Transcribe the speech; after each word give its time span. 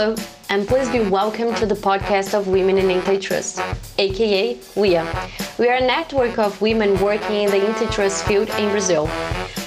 Hello, 0.00 0.16
and 0.48 0.66
please 0.66 0.88
be 0.88 1.00
welcome 1.00 1.54
to 1.56 1.66
the 1.66 1.74
podcast 1.74 2.32
of 2.32 2.48
Women 2.48 2.78
in 2.78 2.90
Antitrust, 2.90 3.60
aka 3.98 4.54
WIA. 4.74 5.58
We 5.58 5.68
are 5.68 5.74
a 5.74 5.86
network 5.86 6.38
of 6.38 6.58
women 6.62 6.98
working 7.02 7.42
in 7.42 7.50
the 7.50 7.60
antitrust 7.68 8.24
field 8.24 8.48
in 8.48 8.70
Brazil. 8.70 9.10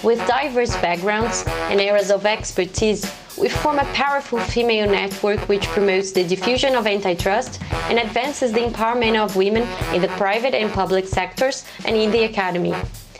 With 0.01 0.17
diverse 0.27 0.75
backgrounds 0.77 1.43
and 1.69 1.79
areas 1.79 2.09
of 2.09 2.25
expertise, 2.25 3.05
we 3.37 3.47
form 3.47 3.77
a 3.77 3.85
powerful 3.93 4.39
female 4.39 4.89
network 4.89 5.39
which 5.41 5.67
promotes 5.67 6.11
the 6.11 6.23
diffusion 6.23 6.73
of 6.73 6.87
antitrust 6.87 7.61
and 7.89 7.99
advances 7.99 8.51
the 8.51 8.61
empowerment 8.61 9.23
of 9.23 9.35
women 9.35 9.67
in 9.93 10.01
the 10.01 10.07
private 10.17 10.55
and 10.55 10.73
public 10.73 11.05
sectors 11.05 11.63
and 11.85 11.95
in 11.95 12.09
the 12.09 12.23
academy. 12.23 12.73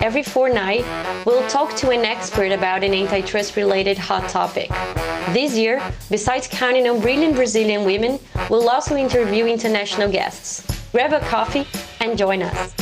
Every 0.03 0.21
fortnight, 0.21 0.83
we'll 1.25 1.47
talk 1.47 1.77
to 1.77 1.89
an 1.91 2.03
expert 2.03 2.51
about 2.51 2.83
an 2.83 2.93
antitrust 2.93 3.55
related 3.55 3.97
hot 3.97 4.27
topic. 4.27 4.67
This 5.31 5.55
year, 5.55 5.81
besides 6.09 6.45
counting 6.45 6.89
on 6.89 6.99
brilliant 6.99 7.35
Brazilian 7.35 7.85
women, 7.85 8.19
we'll 8.49 8.67
also 8.67 8.97
interview 8.97 9.45
international 9.45 10.11
guests. 10.11 10.67
Grab 10.91 11.13
a 11.13 11.21
coffee 11.21 11.65
and 12.01 12.17
join 12.17 12.41
us. 12.41 12.75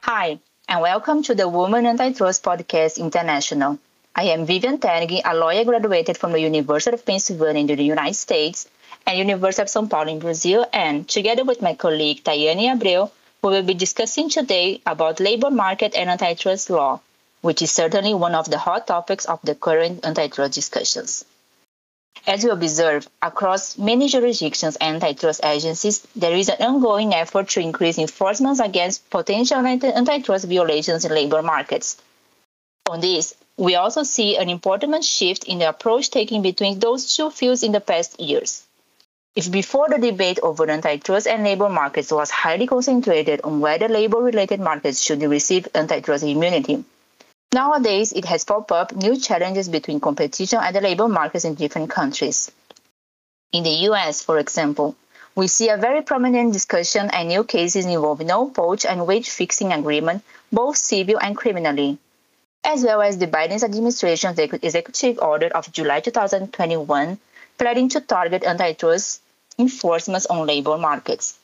Hi, 0.00 0.40
and 0.68 0.80
welcome 0.80 1.22
to 1.22 1.36
the 1.36 1.48
Women 1.48 1.86
Antitrust 1.86 2.42
Podcast 2.42 2.98
International. 2.98 3.78
I 4.16 4.24
am 4.24 4.44
Vivian 4.44 4.78
Terngi, 4.78 5.20
a 5.24 5.36
lawyer 5.36 5.64
graduated 5.64 6.18
from 6.18 6.32
the 6.32 6.40
University 6.40 6.92
of 6.92 7.06
Pennsylvania 7.06 7.60
in 7.60 7.78
the 7.78 7.84
United 7.84 8.14
States 8.14 8.68
and 9.06 9.18
University 9.18 9.62
of 9.62 9.68
São 9.68 9.88
Paulo 9.88 10.10
in 10.10 10.18
Brazil, 10.18 10.66
and 10.72 11.08
together 11.08 11.44
with 11.44 11.60
my 11.60 11.74
colleague 11.74 12.24
Tayane 12.24 12.70
Abreu, 12.72 13.10
we 13.42 13.50
will 13.50 13.62
be 13.62 13.74
discussing 13.74 14.30
today 14.30 14.80
about 14.86 15.20
labor 15.20 15.50
market 15.50 15.94
and 15.94 16.08
antitrust 16.08 16.70
law, 16.70 17.00
which 17.42 17.60
is 17.60 17.70
certainly 17.70 18.14
one 18.14 18.34
of 18.34 18.50
the 18.50 18.58
hot 18.58 18.86
topics 18.86 19.26
of 19.26 19.40
the 19.42 19.54
current 19.54 20.04
antitrust 20.06 20.54
discussions. 20.54 21.24
As 22.26 22.42
we 22.42 22.50
observe, 22.50 23.06
across 23.20 23.76
many 23.76 24.08
jurisdictions 24.08 24.76
and 24.76 25.02
antitrust 25.02 25.44
agencies, 25.44 26.06
there 26.16 26.34
is 26.34 26.48
an 26.48 26.62
ongoing 26.62 27.12
effort 27.12 27.48
to 27.50 27.60
increase 27.60 27.98
enforcement 27.98 28.60
against 28.60 29.10
potential 29.10 29.58
antitrust 29.58 30.46
violations 30.46 31.04
in 31.04 31.12
labor 31.12 31.42
markets. 31.42 31.98
On 32.88 33.00
this, 33.00 33.34
we 33.58 33.74
also 33.74 34.04
see 34.04 34.36
an 34.38 34.48
important 34.48 35.04
shift 35.04 35.44
in 35.44 35.58
the 35.58 35.68
approach 35.68 36.10
taken 36.10 36.40
between 36.40 36.78
those 36.78 37.14
two 37.14 37.30
fields 37.30 37.62
in 37.62 37.72
the 37.72 37.80
past 37.80 38.18
years. 38.18 38.62
If 39.36 39.50
before 39.50 39.88
the 39.88 39.98
debate 39.98 40.38
over 40.44 40.70
antitrust 40.70 41.26
and 41.26 41.42
labor 41.42 41.68
markets 41.68 42.12
was 42.12 42.30
highly 42.30 42.68
concentrated 42.68 43.40
on 43.42 43.58
whether 43.58 43.88
labor 43.88 44.18
related 44.18 44.60
markets 44.60 45.00
should 45.00 45.20
receive 45.22 45.66
antitrust 45.74 46.22
immunity, 46.22 46.84
nowadays 47.52 48.12
it 48.12 48.26
has 48.26 48.44
popped 48.44 48.70
up 48.70 48.94
new 48.94 49.16
challenges 49.16 49.68
between 49.68 49.98
competition 49.98 50.60
and 50.62 50.76
the 50.76 50.80
labor 50.80 51.08
markets 51.08 51.44
in 51.44 51.56
different 51.56 51.90
countries. 51.90 52.52
In 53.50 53.64
the 53.64 53.76
US, 53.90 54.22
for 54.22 54.38
example, 54.38 54.94
we 55.34 55.48
see 55.48 55.68
a 55.68 55.76
very 55.76 56.02
prominent 56.02 56.52
discussion 56.52 57.10
and 57.10 57.28
new 57.28 57.42
cases 57.42 57.86
involving 57.86 58.28
no 58.28 58.50
poach 58.50 58.86
and 58.86 59.04
wage 59.04 59.30
fixing 59.30 59.72
agreement, 59.72 60.22
both 60.52 60.76
civil 60.76 61.18
and 61.20 61.36
criminally, 61.36 61.98
as 62.62 62.84
well 62.84 63.02
as 63.02 63.18
the 63.18 63.26
Biden 63.26 63.64
administration's 63.64 64.38
executive 64.38 65.18
order 65.18 65.48
of 65.48 65.72
July 65.72 65.98
2021 65.98 67.18
pledging 67.58 67.88
to 67.88 68.00
target 68.00 68.44
antitrust 68.44 69.20
enforcement 69.58 70.26
on 70.30 70.46
labor 70.46 70.78
markets. 70.78 71.38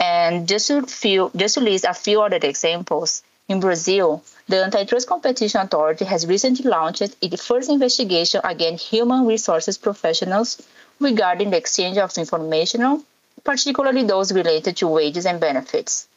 And 0.00 0.46
just 0.48 0.68
to, 0.68 0.86
few, 0.86 1.30
just 1.34 1.54
to 1.54 1.60
list 1.60 1.84
a 1.84 1.94
few 1.94 2.22
other 2.22 2.38
examples, 2.42 3.22
in 3.48 3.60
Brazil, 3.60 4.22
the 4.46 4.62
Antitrust 4.62 5.08
Competition 5.08 5.60
Authority 5.62 6.04
has 6.04 6.26
recently 6.26 6.68
launched 6.68 7.00
its 7.00 7.46
first 7.46 7.70
investigation 7.70 8.42
against 8.44 8.86
human 8.86 9.26
resources 9.26 9.78
professionals 9.78 10.62
regarding 11.00 11.50
the 11.50 11.56
exchange 11.56 11.96
of 11.96 12.16
information, 12.18 13.04
particularly 13.44 14.02
those 14.02 14.32
related 14.32 14.76
to 14.76 14.86
wages 14.86 15.24
and 15.24 15.40
benefits. 15.40 16.08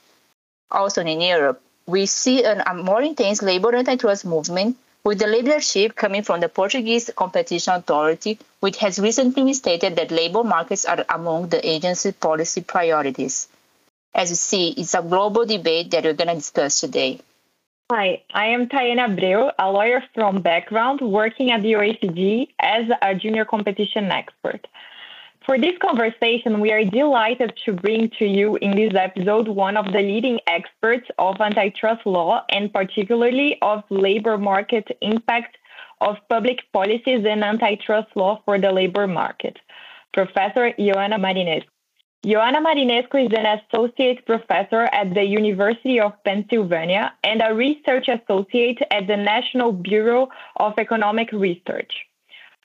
Also 0.70 1.02
in 1.02 1.22
Europe, 1.22 1.62
we 1.86 2.06
see 2.06 2.44
an, 2.44 2.62
a 2.66 2.74
more 2.74 3.02
intense 3.02 3.42
labor 3.42 3.76
antitrust 3.76 4.26
movement 4.26 4.76
with 5.04 5.20
the 5.20 5.28
leadership 5.28 5.96
coming 5.96 6.24
from 6.24 6.40
the 6.40 6.50
Portuguese 6.50 7.10
Competition 7.16 7.74
Authority, 7.74 8.38
which 8.60 8.78
has 8.78 9.00
recently 9.00 9.54
stated 9.54 9.96
that 9.96 10.12
labor 10.12 10.44
markets 10.44 10.86
are 10.86 11.06
among 11.10 11.50
the 11.50 11.68
agency's 11.68 12.14
policy 12.14 12.62
priorities. 12.62 13.48
As 14.14 14.30
you 14.30 14.36
see, 14.36 14.70
it's 14.78 14.94
a 14.94 15.02
global 15.02 15.46
debate 15.46 15.92
that 15.92 16.04
we're 16.04 16.14
going 16.14 16.28
to 16.28 16.36
discuss 16.36 16.80
today. 16.80 17.22
Hi, 17.92 18.22
I 18.34 18.48
am 18.48 18.68
Tayane 18.68 19.00
Abreu, 19.00 19.52
a 19.58 19.72
lawyer 19.72 20.04
from 20.14 20.42
background 20.42 21.02
working 21.02 21.52
at 21.52 21.62
the 21.62 21.74
OECD 21.74 22.48
as 22.60 22.86
a 23.02 23.16
junior 23.16 23.44
competition 23.44 24.12
expert. 24.12 24.68
For 25.46 25.58
this 25.58 25.76
conversation, 25.82 26.60
we 26.60 26.72
are 26.72 26.84
delighted 26.84 27.60
to 27.66 27.74
bring 27.74 28.12
to 28.20 28.26
you 28.26 28.58
in 28.58 28.76
this 28.76 28.94
episode 28.94 29.48
one 29.48 29.76
of 29.76 29.86
the 29.92 30.00
leading 30.00 30.40
experts 30.46 31.10
of 31.18 31.42
antitrust 31.42 32.06
law 32.06 32.46
and 32.50 32.72
particularly 32.72 33.58
of 33.64 33.84
labor 33.90 34.38
market 34.38 34.88
impact 35.02 35.58
of 36.00 36.18
public 36.30 36.60
policies 36.72 37.26
and 37.28 37.44
antitrust 37.44 38.10
law 38.16 38.40
for 38.46 38.60
the 38.60 38.72
labor 38.72 39.08
market, 39.08 39.58
Professor 40.14 40.74
Ioana 40.80 41.18
Marinescu. 41.18 41.66
Ioana 42.24 42.64
Marinescu 42.64 43.26
is 43.26 43.34
an 43.36 43.60
associate 43.60 44.24
professor 44.28 44.84
at 44.94 45.16
the 45.16 45.24
University 45.24 46.00
of 46.00 46.14
Pennsylvania 46.24 47.14
and 47.24 47.42
a 47.44 47.52
research 47.56 48.08
associate 48.10 48.80
at 48.92 49.08
the 49.08 49.18
National 49.18 49.72
Bureau 49.72 50.30
of 50.58 50.74
Economic 50.78 51.32
Research. 51.32 51.92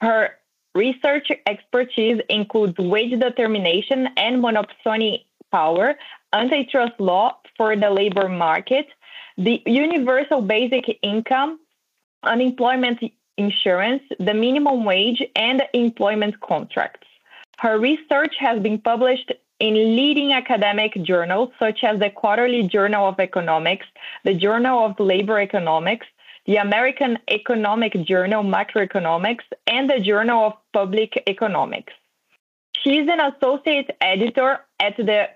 Her 0.03 0.37
Research 0.77 1.29
expertise 1.47 2.21
includes 2.29 2.77
wage 2.77 3.19
determination 3.19 4.11
and 4.19 4.45
monopsony 4.45 5.25
power, 5.51 5.95
antitrust 6.35 7.01
law 7.01 7.39
for 7.57 7.75
the 7.77 7.89
labor 7.89 8.29
market, 8.29 8.87
the 9.39 9.63
universal 9.65 10.43
basic 10.43 10.99
income, 11.03 11.61
unemployment 12.25 12.99
insurance, 13.39 14.03
the 14.21 14.35
minimum 14.35 14.85
wage, 14.85 15.23
and 15.35 15.63
employment 15.73 16.39
contracts. 16.41 17.09
Her 17.57 17.79
research 17.79 18.35
has 18.39 18.61
been 18.61 18.79
published 18.79 19.33
in 19.61 19.73
leading 19.73 20.35
academic 20.35 20.93
journals 21.03 21.53
such 21.59 21.85
as 21.85 21.99
the 22.01 22.11
Quarterly 22.11 22.65
Journal 22.65 23.09
of 23.09 23.19
Economics, 23.19 23.87
the 24.25 24.35
Journal 24.35 24.85
of 24.85 25.01
Labor 25.01 25.41
Economics, 25.41 26.07
the 26.47 26.57
American 26.57 27.19
Economic 27.31 27.93
Journal 28.05 28.43
Macroeconomics, 28.43 29.45
and 29.67 29.91
the 29.91 30.01
Journal 30.01 30.47
of 30.47 30.53
Public 30.73 31.23
Economics. 31.27 31.93
She 32.83 32.99
is 32.99 33.09
an 33.09 33.21
associate 33.21 33.91
editor 34.01 34.61
at 34.79 34.97
the 34.97 35.29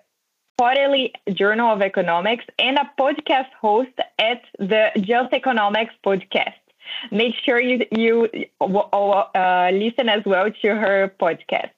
Quarterly 0.59 1.15
Journal 1.33 1.73
of 1.73 1.81
Economics 1.81 2.45
and 2.59 2.79
a 2.79 2.91
podcast 2.99 3.49
host 3.61 3.97
at 4.19 4.43
the 4.59 4.91
Just 5.01 5.33
Economics 5.33 5.95
podcast. 6.05 6.61
Make 7.11 7.35
sure 7.45 7.59
you, 7.59 7.87
you 7.91 8.29
uh, 8.61 9.71
listen 9.73 10.09
as 10.09 10.23
well 10.27 10.51
to 10.63 10.69
her 10.69 11.15
podcast. 11.19 11.71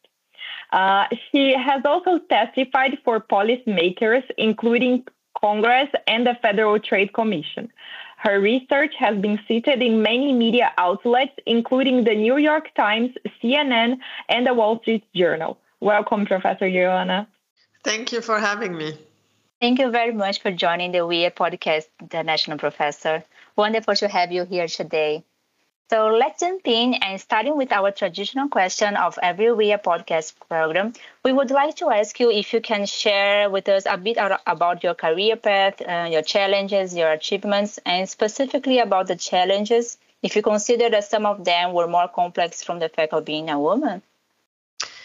Uh, 0.72 1.04
she 1.30 1.54
has 1.54 1.82
also 1.84 2.18
testified 2.28 2.98
for 3.04 3.20
policymakers, 3.20 4.24
including 4.36 5.04
Congress 5.40 5.88
and 6.06 6.26
the 6.26 6.34
Federal 6.42 6.78
Trade 6.78 7.12
Commission. 7.12 7.70
Her 8.22 8.38
research 8.38 8.94
has 9.00 9.18
been 9.18 9.40
cited 9.48 9.82
in 9.82 10.00
many 10.00 10.32
media 10.32 10.70
outlets, 10.78 11.32
including 11.44 12.04
the 12.04 12.14
New 12.14 12.36
York 12.36 12.72
Times, 12.76 13.10
CNN, 13.42 13.98
and 14.28 14.46
the 14.46 14.54
Wall 14.54 14.78
Street 14.78 15.02
Journal. 15.12 15.58
Welcome, 15.80 16.24
Professor 16.24 16.66
Ioana. 16.66 17.26
Thank 17.82 18.12
you 18.12 18.20
for 18.20 18.38
having 18.38 18.76
me. 18.76 18.96
Thank 19.60 19.80
you 19.80 19.90
very 19.90 20.12
much 20.12 20.40
for 20.40 20.52
joining 20.52 20.92
the 20.92 20.98
WIA 20.98 21.34
podcast, 21.34 21.88
International 22.00 22.58
Professor. 22.58 23.24
Wonderful 23.56 23.96
to 23.96 24.06
have 24.06 24.30
you 24.30 24.44
here 24.44 24.68
today. 24.68 25.24
So 25.90 26.06
let's 26.08 26.40
jump 26.40 26.62
in 26.64 26.94
and 26.94 27.20
starting 27.20 27.56
with 27.56 27.70
our 27.70 27.90
traditional 27.90 28.48
question 28.48 28.96
of 28.96 29.18
every 29.22 29.46
WIA 29.46 29.82
podcast 29.82 30.32
program, 30.48 30.94
we 31.22 31.32
would 31.32 31.50
like 31.50 31.76
to 31.76 31.90
ask 31.90 32.18
you 32.18 32.30
if 32.30 32.54
you 32.54 32.62
can 32.62 32.86
share 32.86 33.50
with 33.50 33.68
us 33.68 33.84
a 33.84 33.98
bit 33.98 34.16
about 34.46 34.82
your 34.82 34.94
career 34.94 35.36
path, 35.36 35.82
uh, 35.82 36.08
your 36.10 36.22
challenges, 36.22 36.94
your 36.96 37.12
achievements, 37.12 37.78
and 37.84 38.08
specifically 38.08 38.78
about 38.78 39.06
the 39.06 39.16
challenges 39.16 39.98
if 40.22 40.36
you 40.36 40.42
consider 40.42 40.88
that 40.88 41.04
some 41.04 41.26
of 41.26 41.44
them 41.44 41.72
were 41.72 41.88
more 41.88 42.08
complex 42.08 42.62
from 42.62 42.78
the 42.78 42.88
fact 42.88 43.12
of 43.12 43.24
being 43.24 43.50
a 43.50 43.58
woman. 43.58 44.02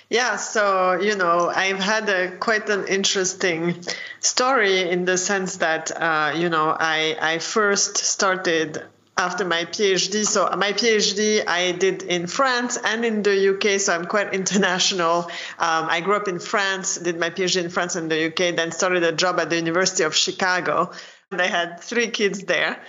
Yeah, 0.09 0.38
so 0.38 0.94
you 0.94 1.15
know, 1.18 1.51
I've 1.53 1.79
had 1.79 2.07
a 2.07 2.38
quite 2.38 2.69
an 2.69 2.88
interesting 2.88 3.75
story 4.21 4.89
in 4.89 5.03
the 5.03 5.18
sense 5.18 5.57
that 5.57 5.91
uh, 5.91 6.33
you 6.33 6.47
know 6.47 6.75
I 6.79 7.18
I 7.19 7.39
first 7.39 7.97
started 7.97 8.83
after 9.18 9.44
my 9.46 9.66
PhD. 9.66 10.25
So 10.25 10.50
my 10.58 10.74
PhD 10.74 11.44
I 11.48 11.72
did 11.72 12.04
in 12.04 12.28
France 12.28 12.78
and 12.84 13.04
in 13.04 13.24
the 13.24 13.56
UK, 13.56 13.80
so 13.80 13.94
I'm 13.94 14.06
quite 14.06 14.34
international. 14.34 15.24
Um, 15.60 15.88
I 15.90 16.02
grew 16.02 16.16
up 16.16 16.28
in 16.28 16.40
France, 16.40 16.98
did 16.98 17.19
my 17.19 17.30
PhD 17.30 17.64
in 17.64 17.69
France 17.69 17.96
and 17.96 18.10
the 18.12 18.28
UK, 18.28 18.56
then 18.56 18.72
started 18.72 19.04
a 19.04 19.12
job 19.12 19.40
at 19.40 19.50
the 19.50 19.56
University 19.56 20.04
of 20.04 20.16
Chicago. 20.16 20.92
And 21.31 21.42
I 21.42 21.48
had 21.48 21.80
three 21.81 22.08
kids 22.10 22.44
there. 22.44 22.80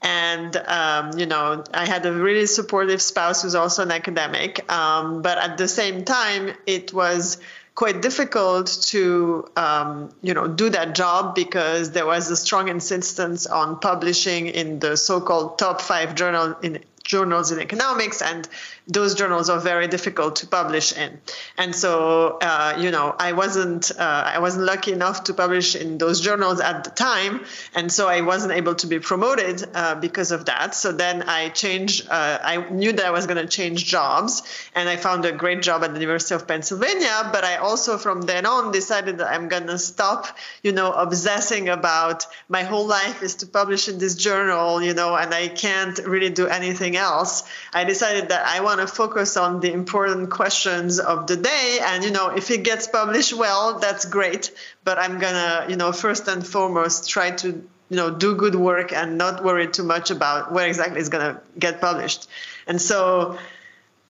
and 0.00 0.56
um, 0.56 1.18
you 1.18 1.26
know 1.26 1.64
i 1.74 1.84
had 1.84 2.06
a 2.06 2.12
really 2.12 2.46
supportive 2.46 3.02
spouse 3.02 3.42
who's 3.42 3.56
also 3.56 3.82
an 3.82 3.90
academic 3.90 4.70
um, 4.72 5.22
but 5.22 5.38
at 5.38 5.58
the 5.58 5.66
same 5.66 6.04
time 6.04 6.52
it 6.66 6.92
was 6.94 7.38
quite 7.78 8.02
difficult 8.02 8.66
to 8.82 9.48
um, 9.56 10.10
you 10.20 10.34
know 10.34 10.48
do 10.48 10.68
that 10.68 10.96
job 10.96 11.36
because 11.36 11.92
there 11.92 12.06
was 12.06 12.28
a 12.28 12.36
strong 12.36 12.66
insistence 12.66 13.46
on 13.46 13.78
publishing 13.78 14.48
in 14.48 14.80
the 14.80 14.96
so-called 14.96 15.56
top 15.60 15.80
five 15.80 16.16
journal 16.16 16.56
in 16.60 16.82
journals 17.04 17.52
in 17.52 17.60
economics, 17.60 18.20
and 18.20 18.48
those 18.88 19.14
journals 19.14 19.50
are 19.50 19.60
very 19.60 19.86
difficult 19.86 20.36
to 20.36 20.46
publish 20.46 20.96
in. 20.96 21.20
And 21.58 21.74
so, 21.74 22.38
uh, 22.40 22.76
you 22.78 22.90
know, 22.90 23.14
I 23.18 23.32
wasn't 23.32 23.90
uh, 23.90 24.22
I 24.34 24.38
wasn't 24.38 24.64
lucky 24.64 24.92
enough 24.92 25.24
to 25.24 25.34
publish 25.34 25.76
in 25.76 25.98
those 25.98 26.20
journals 26.20 26.60
at 26.60 26.84
the 26.84 26.90
time, 26.90 27.44
and 27.74 27.92
so 27.92 28.08
I 28.08 28.22
wasn't 28.22 28.52
able 28.52 28.74
to 28.76 28.86
be 28.86 28.98
promoted 28.98 29.62
uh, 29.74 29.94
because 29.96 30.32
of 30.32 30.46
that. 30.46 30.74
So 30.74 30.92
then 30.92 31.22
I 31.22 31.50
changed. 31.50 32.08
Uh, 32.08 32.38
I 32.42 32.70
knew 32.70 32.92
that 32.92 33.04
I 33.04 33.10
was 33.10 33.26
going 33.26 33.36
to 33.36 33.46
change 33.46 33.84
jobs, 33.84 34.42
and 34.74 34.88
I 34.88 34.96
found 34.96 35.24
a 35.26 35.32
great 35.32 35.60
job 35.62 35.84
at 35.84 35.92
the 35.92 36.00
University 36.00 36.34
of 36.34 36.48
Pennsylvania. 36.48 37.28
But 37.30 37.44
I 37.44 37.56
also, 37.56 37.98
from 37.98 38.22
then 38.22 38.46
on, 38.46 38.72
decided 38.72 39.18
that 39.18 39.28
I'm 39.28 39.48
going 39.48 39.66
to 39.66 39.78
stop, 39.78 40.26
you 40.62 40.72
know, 40.72 40.92
obsessing 40.92 41.68
about 41.68 42.24
my 42.48 42.62
whole 42.62 42.86
life 42.86 43.22
is 43.22 43.36
to 43.36 43.46
publish 43.46 43.88
in 43.88 43.98
this 43.98 44.14
journal, 44.14 44.82
you 44.82 44.94
know, 44.94 45.14
and 45.14 45.34
I 45.34 45.48
can't 45.48 45.98
really 45.98 46.30
do 46.30 46.46
anything 46.46 46.96
else, 46.96 47.44
I 47.74 47.84
decided 47.84 48.30
that 48.30 48.46
I 48.46 48.60
want 48.60 48.77
to 48.80 48.86
focus 48.86 49.36
on 49.36 49.60
the 49.60 49.72
important 49.72 50.30
questions 50.30 50.98
of 50.98 51.26
the 51.26 51.36
day. 51.36 51.78
And, 51.82 52.04
you 52.04 52.10
know, 52.10 52.30
if 52.30 52.50
it 52.50 52.62
gets 52.64 52.86
published 52.86 53.32
well, 53.32 53.78
that's 53.78 54.04
great. 54.04 54.52
But 54.84 54.98
I'm 54.98 55.18
going 55.18 55.34
to, 55.34 55.66
you 55.68 55.76
know, 55.76 55.92
first 55.92 56.28
and 56.28 56.46
foremost, 56.46 57.08
try 57.08 57.30
to, 57.30 57.48
you 57.48 57.96
know, 57.96 58.10
do 58.10 58.34
good 58.34 58.54
work 58.54 58.92
and 58.92 59.18
not 59.18 59.44
worry 59.44 59.68
too 59.68 59.84
much 59.84 60.10
about 60.10 60.52
where 60.52 60.66
exactly 60.66 61.00
it's 61.00 61.08
going 61.08 61.34
to 61.34 61.40
get 61.58 61.80
published. 61.80 62.28
And 62.66 62.80
so, 62.80 63.38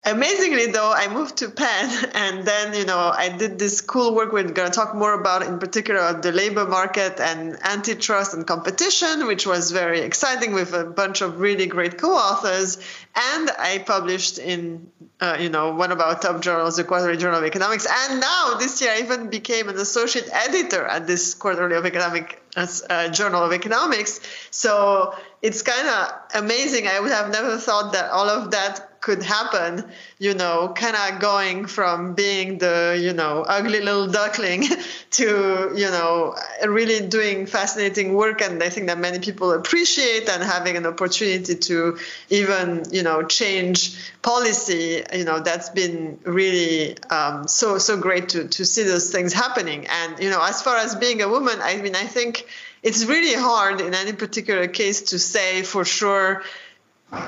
Amazingly, 0.04 0.66
though, 0.66 0.92
I 0.92 1.12
moved 1.12 1.38
to 1.38 1.50
Penn, 1.50 2.10
and 2.14 2.44
then 2.44 2.72
you 2.74 2.86
know 2.86 3.12
I 3.14 3.28
did 3.28 3.58
this 3.58 3.80
cool 3.80 4.14
work. 4.14 4.32
We're 4.32 4.44
going 4.44 4.70
to 4.70 4.74
talk 4.74 4.94
more 4.94 5.12
about, 5.12 5.42
in 5.42 5.58
particular, 5.58 6.20
the 6.20 6.32
labor 6.32 6.66
market 6.66 7.20
and 7.20 7.58
antitrust 7.62 8.32
and 8.32 8.46
competition, 8.46 9.26
which 9.26 9.46
was 9.46 9.72
very 9.72 10.00
exciting 10.00 10.52
with 10.52 10.72
a 10.72 10.84
bunch 10.84 11.20
of 11.20 11.40
really 11.40 11.66
great 11.66 11.98
co-authors. 11.98 12.78
And 13.16 13.50
I 13.58 13.78
published 13.84 14.38
in, 14.38 14.90
uh, 15.20 15.36
you 15.40 15.48
know, 15.48 15.74
one 15.74 15.90
of 15.90 16.00
our 16.00 16.18
top 16.18 16.42
journals, 16.42 16.76
the 16.76 16.84
Quarterly 16.84 17.16
Journal 17.16 17.40
of 17.40 17.44
Economics. 17.44 17.86
And 17.90 18.20
now 18.20 18.54
this 18.58 18.80
year, 18.80 18.92
I 18.92 19.00
even 19.00 19.30
became 19.30 19.68
an 19.68 19.76
associate 19.76 20.28
editor 20.32 20.86
at 20.86 21.08
this 21.08 21.34
Quarterly 21.34 21.74
of 21.76 21.84
Economic 21.84 22.40
uh, 22.56 23.08
Journal 23.08 23.42
of 23.42 23.52
Economics. 23.52 24.20
So 24.50 25.14
it's 25.42 25.62
kind 25.62 25.88
of 25.88 26.42
amazing. 26.42 26.86
I 26.86 27.00
would 27.00 27.10
have 27.10 27.30
never 27.30 27.58
thought 27.58 27.92
that 27.92 28.10
all 28.10 28.28
of 28.28 28.52
that 28.52 28.87
could 29.00 29.22
happen, 29.22 29.84
you 30.18 30.34
know, 30.34 30.72
kind 30.74 30.96
of 30.96 31.20
going 31.20 31.66
from 31.66 32.14
being 32.14 32.58
the, 32.58 32.98
you 33.00 33.12
know, 33.12 33.44
ugly 33.46 33.80
little 33.80 34.08
duckling 34.08 34.64
to, 35.10 35.72
you 35.74 35.90
know, 35.90 36.34
really 36.66 37.06
doing 37.06 37.46
fascinating 37.46 38.14
work. 38.14 38.42
And 38.42 38.62
I 38.62 38.68
think 38.68 38.86
that 38.88 38.98
many 38.98 39.18
people 39.18 39.52
appreciate 39.52 40.28
and 40.28 40.42
having 40.42 40.76
an 40.76 40.86
opportunity 40.86 41.54
to 41.54 41.98
even, 42.30 42.84
you 42.90 43.02
know, 43.02 43.22
change 43.22 44.12
policy, 44.22 45.04
you 45.14 45.24
know, 45.24 45.40
that's 45.40 45.70
been 45.70 46.18
really 46.24 46.98
um, 47.10 47.46
so, 47.46 47.78
so 47.78 47.96
great 47.96 48.30
to, 48.30 48.48
to 48.48 48.64
see 48.64 48.82
those 48.82 49.10
things 49.10 49.32
happening. 49.32 49.86
And, 49.86 50.18
you 50.22 50.30
know, 50.30 50.42
as 50.42 50.62
far 50.62 50.76
as 50.76 50.94
being 50.94 51.22
a 51.22 51.28
woman, 51.28 51.58
I 51.60 51.76
mean, 51.76 51.94
I 51.94 52.04
think 52.04 52.46
it's 52.82 53.04
really 53.04 53.34
hard 53.34 53.80
in 53.80 53.94
any 53.94 54.12
particular 54.12 54.68
case 54.68 55.02
to 55.10 55.18
say 55.18 55.62
for 55.62 55.84
sure 55.84 56.42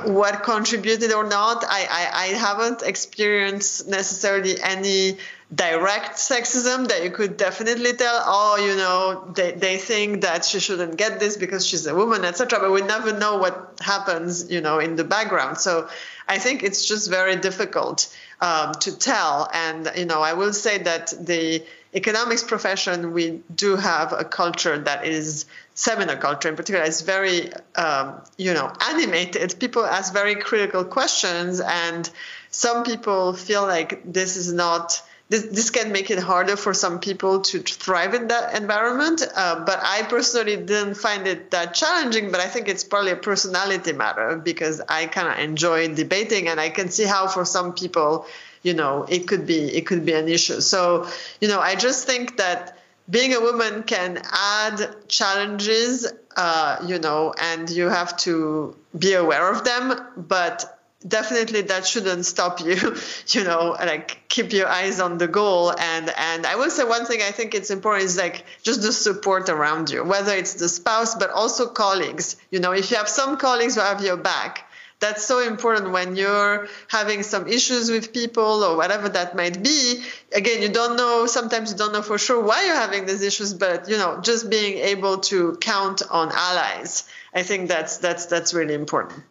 what 0.04 0.42
contributed 0.42 1.12
or 1.12 1.24
not. 1.24 1.64
I, 1.64 1.86
I, 1.90 2.24
I 2.24 2.26
haven't 2.28 2.82
experienced 2.82 3.88
necessarily 3.88 4.60
any 4.60 5.16
direct 5.52 6.12
sexism 6.12 6.88
that 6.88 7.02
you 7.02 7.10
could 7.10 7.36
definitely 7.36 7.92
tell 7.92 8.22
oh 8.24 8.56
you 8.56 8.76
know 8.76 9.32
they, 9.34 9.50
they 9.50 9.78
think 9.78 10.20
that 10.20 10.44
she 10.44 10.60
shouldn't 10.60 10.96
get 10.96 11.18
this 11.18 11.36
because 11.36 11.66
she's 11.66 11.88
a 11.88 11.94
woman 11.94 12.24
etc 12.24 12.60
but 12.60 12.70
we 12.70 12.80
never 12.82 13.18
know 13.18 13.36
what 13.36 13.76
happens 13.80 14.48
you 14.48 14.60
know 14.60 14.78
in 14.78 14.94
the 14.94 15.02
background 15.02 15.58
so 15.58 15.88
i 16.28 16.38
think 16.38 16.62
it's 16.62 16.84
just 16.86 17.10
very 17.10 17.34
difficult 17.34 18.16
um, 18.40 18.72
to 18.74 18.96
tell 18.96 19.50
and 19.52 19.90
you 19.96 20.04
know 20.04 20.22
i 20.22 20.34
will 20.34 20.52
say 20.52 20.78
that 20.78 21.12
the 21.18 21.64
economics 21.94 22.44
profession 22.44 23.12
we 23.12 23.40
do 23.52 23.74
have 23.74 24.12
a 24.12 24.24
culture 24.24 24.78
that 24.78 25.04
is 25.04 25.46
seminar 25.80 26.16
culture 26.16 26.48
in 26.50 26.56
particular 26.56 26.84
is 26.84 27.00
very 27.00 27.50
um, 27.74 28.20
you 28.36 28.52
know 28.52 28.70
animated. 28.90 29.58
People 29.58 29.84
ask 29.84 30.12
very 30.12 30.34
critical 30.34 30.84
questions 30.84 31.60
and 31.60 32.10
some 32.50 32.84
people 32.84 33.32
feel 33.32 33.62
like 33.62 34.02
this 34.04 34.36
is 34.36 34.52
not 34.52 35.02
this, 35.30 35.44
this 35.44 35.70
can 35.70 35.92
make 35.92 36.10
it 36.10 36.18
harder 36.18 36.56
for 36.56 36.74
some 36.74 36.98
people 36.98 37.40
to 37.40 37.60
thrive 37.60 38.14
in 38.14 38.28
that 38.28 38.56
environment. 38.60 39.22
Uh, 39.34 39.64
but 39.64 39.78
i 39.82 40.02
personally 40.02 40.56
didn't 40.56 40.96
find 40.96 41.26
it 41.26 41.50
that 41.52 41.72
challenging 41.72 42.30
but 42.32 42.40
i 42.40 42.48
think 42.48 42.68
it's 42.68 42.84
probably 42.84 43.12
a 43.12 43.22
personality 43.30 43.92
matter 43.92 44.36
because 44.36 44.82
i 44.88 45.06
kind 45.06 45.28
of 45.28 45.38
enjoy 45.38 45.94
debating 45.94 46.48
and 46.48 46.60
i 46.60 46.68
can 46.68 46.88
see 46.90 47.04
how 47.04 47.28
for 47.28 47.44
some 47.44 47.72
people 47.72 48.26
you 48.62 48.74
know 48.74 49.06
it 49.08 49.28
could 49.28 49.46
be 49.46 49.60
it 49.78 49.86
could 49.86 50.04
be 50.04 50.12
an 50.12 50.28
issue. 50.28 50.60
So 50.60 51.06
you 51.40 51.48
know 51.48 51.60
i 51.60 51.74
just 51.74 52.06
think 52.06 52.36
that 52.36 52.79
being 53.10 53.34
a 53.34 53.40
woman 53.40 53.82
can 53.82 54.22
add 54.32 55.08
challenges, 55.08 56.10
uh, 56.36 56.84
you 56.86 56.98
know, 56.98 57.34
and 57.40 57.68
you 57.68 57.88
have 57.88 58.16
to 58.18 58.76
be 58.96 59.14
aware 59.14 59.50
of 59.50 59.64
them. 59.64 59.94
But 60.16 60.80
definitely 61.06 61.62
that 61.62 61.86
shouldn't 61.86 62.26
stop 62.26 62.60
you 62.60 62.76
you 63.28 63.42
know 63.42 63.74
like 63.80 64.20
keep 64.28 64.52
your 64.52 64.68
eyes 64.68 65.00
on 65.00 65.16
the 65.16 65.26
goal 65.26 65.72
and 65.78 66.12
and 66.14 66.44
i 66.44 66.56
will 66.56 66.68
say 66.68 66.84
one 66.84 67.06
thing 67.06 67.22
i 67.22 67.30
think 67.30 67.54
it's 67.54 67.70
important 67.70 68.04
is 68.04 68.18
like 68.18 68.44
just 68.62 68.82
the 68.82 68.92
support 68.92 69.48
around 69.48 69.88
you 69.88 70.04
whether 70.04 70.34
it's 70.34 70.54
the 70.54 70.68
spouse 70.68 71.14
but 71.14 71.30
also 71.30 71.66
colleagues 71.66 72.36
you 72.50 72.60
know 72.60 72.72
if 72.72 72.90
you 72.90 72.98
have 72.98 73.08
some 73.08 73.38
colleagues 73.38 73.76
who 73.76 73.80
have 73.80 74.04
your 74.04 74.18
back 74.18 74.69
that's 75.00 75.24
so 75.24 75.40
important 75.40 75.90
when 75.90 76.14
you're 76.14 76.68
having 76.88 77.22
some 77.22 77.48
issues 77.48 77.90
with 77.90 78.12
people 78.12 78.62
or 78.62 78.76
whatever 78.76 79.08
that 79.08 79.34
might 79.34 79.62
be 79.62 80.02
again 80.34 80.62
you 80.62 80.68
don't 80.68 80.96
know 80.96 81.26
sometimes 81.26 81.72
you 81.72 81.78
don't 81.78 81.92
know 81.92 82.02
for 82.02 82.18
sure 82.18 82.42
why 82.42 82.64
you're 82.64 82.76
having 82.76 83.06
these 83.06 83.22
issues 83.22 83.54
but 83.54 83.88
you 83.88 83.96
know 83.96 84.20
just 84.20 84.48
being 84.50 84.78
able 84.78 85.18
to 85.18 85.56
count 85.60 86.02
on 86.10 86.30
allies 86.32 87.08
i 87.34 87.42
think 87.42 87.68
that's 87.68 87.96
that's 87.98 88.26
that's 88.26 88.54
really 88.54 88.74
important 88.74 89.22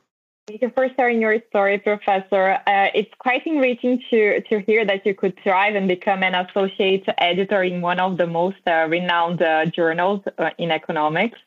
Thank 0.50 0.64
you 0.64 0.72
for 0.74 0.90
sharing 0.96 1.22
your 1.22 1.40
story, 1.50 1.78
Professor. 1.78 2.58
Uh, 2.66 2.88
it's 2.96 3.14
quite 3.20 3.46
enriching 3.46 4.02
to, 4.10 4.42
to 4.42 4.62
hear 4.62 4.84
that 4.84 5.06
you 5.06 5.14
could 5.14 5.38
thrive 5.44 5.76
and 5.76 5.88
become 5.88 6.24
an 6.24 6.34
associate 6.34 7.06
editor 7.20 7.62
in 7.62 7.82
one 7.82 8.00
of 8.00 8.18
the 8.18 8.26
most 8.26 8.58
uh, 8.66 8.88
renowned 8.90 9.44
uh, 9.44 9.68
journals 9.68 10.24
uh, 10.40 10.50
in 10.58 10.72
economics. 10.72 11.38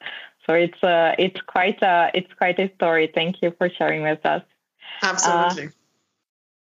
So 0.47 0.55
it's 0.55 0.83
uh, 0.83 1.15
it's 1.19 1.41
quite 1.47 1.81
a 1.83 2.11
it's 2.15 2.33
quite 2.35 2.59
a 2.59 2.71
story. 2.75 3.11
Thank 3.15 3.43
you 3.43 3.55
for 3.59 3.71
sharing 3.71 4.03
with 4.03 4.25
us. 4.25 4.43
Absolutely. 5.03 5.67
Uh, 5.67 5.71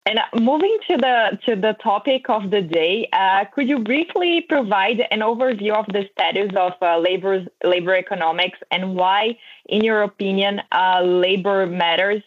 and 0.07 0.21
uh, 0.21 0.41
moving 0.41 0.79
to 0.89 0.97
the 0.97 1.39
to 1.47 1.57
the 1.57 1.77
topic 1.83 2.31
of 2.31 2.51
the 2.51 2.63
day, 2.63 3.09
uh, 3.13 3.45
could 3.53 3.69
you 3.69 3.81
briefly 3.81 4.43
provide 4.49 5.03
an 5.11 5.21
overview 5.21 5.73
of 5.73 5.87
the 5.87 6.09
status 6.13 6.51
of 6.57 6.75
uh, 6.81 6.99
labor 6.99 7.45
labor 7.65 7.95
economics 7.95 8.59
and 8.71 8.95
why, 8.95 9.37
in 9.69 9.83
your 9.83 10.03
opinion, 10.03 10.63
uh, 10.71 11.03
labor 11.03 11.67
matters 11.67 12.23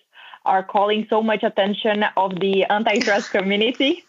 are 0.45 0.63
calling 0.63 1.07
so 1.09 1.21
much 1.21 1.43
attention 1.43 2.03
of 2.17 2.37
the 2.39 2.65
antitrust 2.69 3.31
community? 3.31 4.03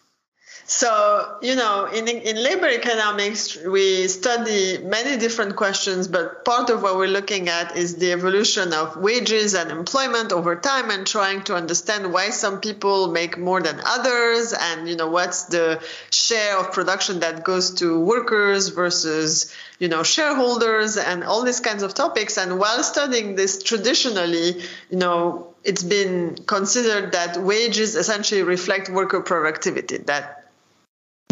So, 0.73 1.37
you 1.41 1.57
know, 1.57 1.87
in, 1.87 2.07
in 2.07 2.41
labor 2.41 2.69
economics, 2.69 3.57
we 3.57 4.07
study 4.07 4.77
many 4.77 5.17
different 5.17 5.57
questions, 5.57 6.07
but 6.07 6.45
part 6.45 6.69
of 6.69 6.81
what 6.81 6.95
we're 6.95 7.09
looking 7.09 7.49
at 7.49 7.75
is 7.75 7.97
the 7.97 8.13
evolution 8.13 8.71
of 8.71 8.95
wages 8.95 9.53
and 9.53 9.69
employment 9.69 10.31
over 10.31 10.55
time 10.55 10.89
and 10.89 11.05
trying 11.05 11.43
to 11.43 11.55
understand 11.55 12.13
why 12.13 12.29
some 12.29 12.61
people 12.61 13.11
make 13.11 13.37
more 13.37 13.61
than 13.61 13.81
others 13.85 14.53
and, 14.57 14.87
you 14.87 14.95
know, 14.95 15.09
what's 15.09 15.43
the 15.43 15.83
share 16.09 16.57
of 16.57 16.71
production 16.71 17.19
that 17.19 17.43
goes 17.43 17.71
to 17.71 17.99
workers 17.99 18.69
versus, 18.69 19.53
you 19.77 19.89
know, 19.89 20.03
shareholders 20.03 20.95
and 20.95 21.25
all 21.25 21.43
these 21.43 21.59
kinds 21.59 21.83
of 21.83 21.93
topics. 21.93 22.37
And 22.37 22.57
while 22.57 22.81
studying 22.81 23.35
this 23.35 23.61
traditionally, 23.61 24.61
you 24.89 24.97
know, 24.97 25.53
it's 25.65 25.83
been 25.83 26.37
considered 26.47 27.11
that 27.11 27.35
wages 27.35 27.97
essentially 27.97 28.43
reflect 28.43 28.87
worker 28.87 29.19
productivity, 29.19 29.97
that 29.97 30.40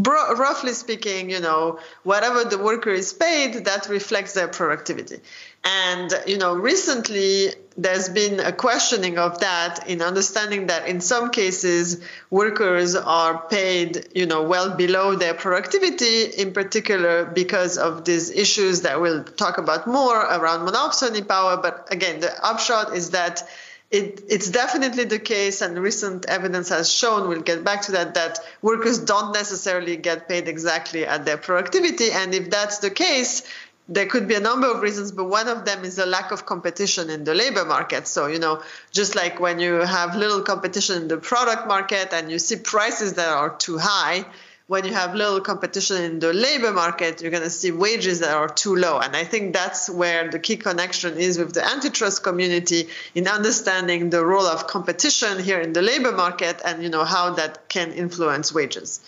bro- 0.02 0.36
roughly 0.36 0.74
speaking, 0.74 1.30
you 1.30 1.40
know, 1.40 1.80
whatever 2.04 2.44
the 2.44 2.58
worker 2.58 2.92
is 2.92 3.14
paid, 3.14 3.66
that 3.66 3.90
reflects 3.90 4.34
their 4.34 4.48
productivity. 4.48 5.20
And, 5.64 6.14
you 6.26 6.38
know, 6.38 6.56
recently 6.56 7.50
there's 7.76 8.10
been 8.10 8.40
a 8.40 8.52
questioning 8.52 9.18
of 9.18 9.40
that 9.40 9.88
in 9.88 10.02
understanding 10.02 10.68
that 10.68 10.88
in 10.88 11.02
some 11.02 11.32
cases 11.32 12.02
workers 12.30 12.96
are 12.96 13.48
paid, 13.48 14.08
you 14.16 14.26
know, 14.26 14.44
well 14.44 14.76
below 14.76 15.16
their 15.16 15.34
productivity, 15.34 16.24
in 16.26 16.54
particular 16.54 17.26
because 17.26 17.78
of 17.78 18.06
these 18.06 18.32
issues 18.32 18.82
that 18.82 19.02
we'll 19.02 19.24
talk 19.24 19.58
about 19.58 19.86
more 19.88 20.18
around 20.18 20.68
monopsony 20.68 21.28
power. 21.28 21.58
But 21.58 21.88
again, 21.92 22.22
the 22.22 22.32
upshot 22.46 22.96
is 22.96 23.12
that 23.12 23.48
it, 23.92 24.22
it's 24.30 24.52
definitely 24.52 25.06
the 25.06 25.20
case, 25.20 25.62
and 25.62 25.78
recent 25.78 26.28
evidence 26.28 26.70
has 26.70 26.92
shown, 26.92 27.28
we'll 27.28 27.42
get 27.42 27.64
back 27.64 27.82
to 27.84 27.94
that, 27.94 28.14
that 28.14 28.40
workers 28.62 29.00
don't 29.00 29.34
necessarily 29.34 29.98
get 29.98 30.28
paid 30.28 30.48
exactly 30.48 31.06
at 31.06 31.26
their 31.26 31.38
productivity. 31.38 32.12
And 32.12 32.34
if 32.36 32.52
that's 32.52 32.80
the 32.80 32.92
case, 32.92 33.44
there 33.88 34.06
could 34.06 34.28
be 34.28 34.36
a 34.36 34.40
number 34.40 34.70
of 34.70 34.82
reasons, 34.82 35.12
but 35.12 35.26
one 35.26 35.48
of 35.48 35.66
them 35.66 35.84
is 35.84 35.98
a 35.98 36.06
lack 36.06 36.32
of 36.32 36.46
competition 36.46 37.10
in 37.10 37.24
the 37.24 37.34
labor 37.34 37.66
market. 37.66 38.08
So, 38.08 38.28
you 38.28 38.38
know, 38.38 38.62
just 38.92 39.16
like 39.16 39.40
when 39.40 39.60
you 39.60 39.74
have 39.74 40.16
little 40.16 40.42
competition 40.42 41.02
in 41.02 41.08
the 41.08 41.18
product 41.18 41.68
market 41.68 42.14
and 42.14 42.30
you 42.30 42.38
see 42.38 42.58
prices 42.58 43.14
that 43.14 43.30
are 43.30 43.56
too 43.56 43.80
high, 43.80 44.26
when 44.70 44.86
you 44.86 44.94
have 44.94 45.16
little 45.16 45.42
competition 45.42 46.04
in 46.04 46.20
the 46.20 46.32
labor 46.32 46.72
market, 46.72 47.24
you're 47.24 47.32
going 47.32 47.42
to 47.42 47.50
see 47.50 47.72
wages 47.72 48.20
that 48.20 48.32
are 48.36 48.48
too 48.48 48.76
low. 48.76 49.00
And 49.00 49.16
I 49.16 49.24
think 49.24 49.52
that's 49.52 49.90
where 49.90 50.30
the 50.30 50.38
key 50.38 50.58
connection 50.58 51.18
is 51.18 51.40
with 51.40 51.54
the 51.56 51.66
antitrust 51.66 52.22
community 52.22 52.88
in 53.16 53.28
understanding 53.28 54.12
the 54.12 54.24
role 54.24 54.46
of 54.46 54.68
competition 54.68 55.40
here 55.40 55.60
in 55.60 55.74
the 55.74 55.82
labor 55.82 56.12
market 56.12 56.62
and 56.64 56.84
you 56.84 56.90
know 56.90 57.04
how 57.04 57.32
that 57.32 57.68
can 57.68 57.92
influence 57.94 58.54
wages. 58.54 59.00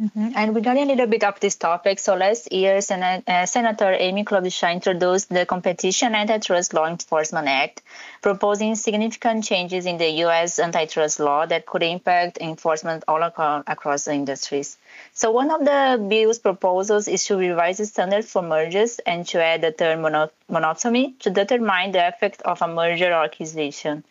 Mm-hmm. 0.00 0.28
And 0.36 0.54
regarding 0.54 0.84
a 0.84 0.86
little 0.86 1.08
bit 1.08 1.24
of 1.24 1.40
this 1.40 1.56
topic, 1.56 1.98
so 1.98 2.14
last 2.14 2.52
year, 2.52 2.80
Sen- 2.80 3.24
uh, 3.26 3.46
Senator 3.46 3.90
Amy 3.98 4.24
Klobuchar 4.24 4.72
introduced 4.72 5.28
the 5.28 5.44
Competition 5.44 6.14
Antitrust 6.14 6.72
Law 6.72 6.86
Enforcement 6.86 7.48
Act, 7.48 7.82
proposing 8.22 8.76
significant 8.76 9.42
changes 9.42 9.86
in 9.86 9.98
the 9.98 10.08
U.S. 10.22 10.60
antitrust 10.60 11.18
law 11.18 11.46
that 11.46 11.66
could 11.66 11.82
impact 11.82 12.38
enforcement 12.40 13.02
all 13.08 13.24
across 13.24 14.04
the 14.04 14.12
industries. 14.14 14.78
So 15.14 15.32
one 15.32 15.50
of 15.50 15.64
the 15.64 16.06
bill's 16.08 16.38
proposals 16.38 17.08
is 17.08 17.24
to 17.24 17.36
revise 17.36 17.78
the 17.78 17.86
standard 17.86 18.24
for 18.24 18.40
mergers 18.40 19.00
and 19.00 19.26
to 19.28 19.42
add 19.42 19.62
the 19.62 19.72
term 19.72 20.02
mono- 20.02 20.30
monopsony 20.48 21.18
to 21.20 21.30
determine 21.30 21.90
the 21.90 22.06
effect 22.06 22.40
of 22.42 22.62
a 22.62 22.68
merger 22.68 23.12
or 23.12 23.24
acquisition. 23.24 24.04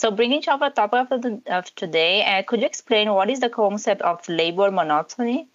So, 0.00 0.10
bringing 0.10 0.40
to 0.40 0.52
our 0.52 0.70
topic 0.70 1.10
of, 1.10 1.20
the, 1.20 1.42
of 1.46 1.74
today, 1.74 2.24
uh, 2.24 2.42
could 2.42 2.60
you 2.60 2.66
explain 2.66 3.12
what 3.12 3.28
is 3.28 3.40
the 3.40 3.50
concept 3.50 4.00
of 4.00 4.26
labor 4.30 4.70
monopsony? 4.70 5.48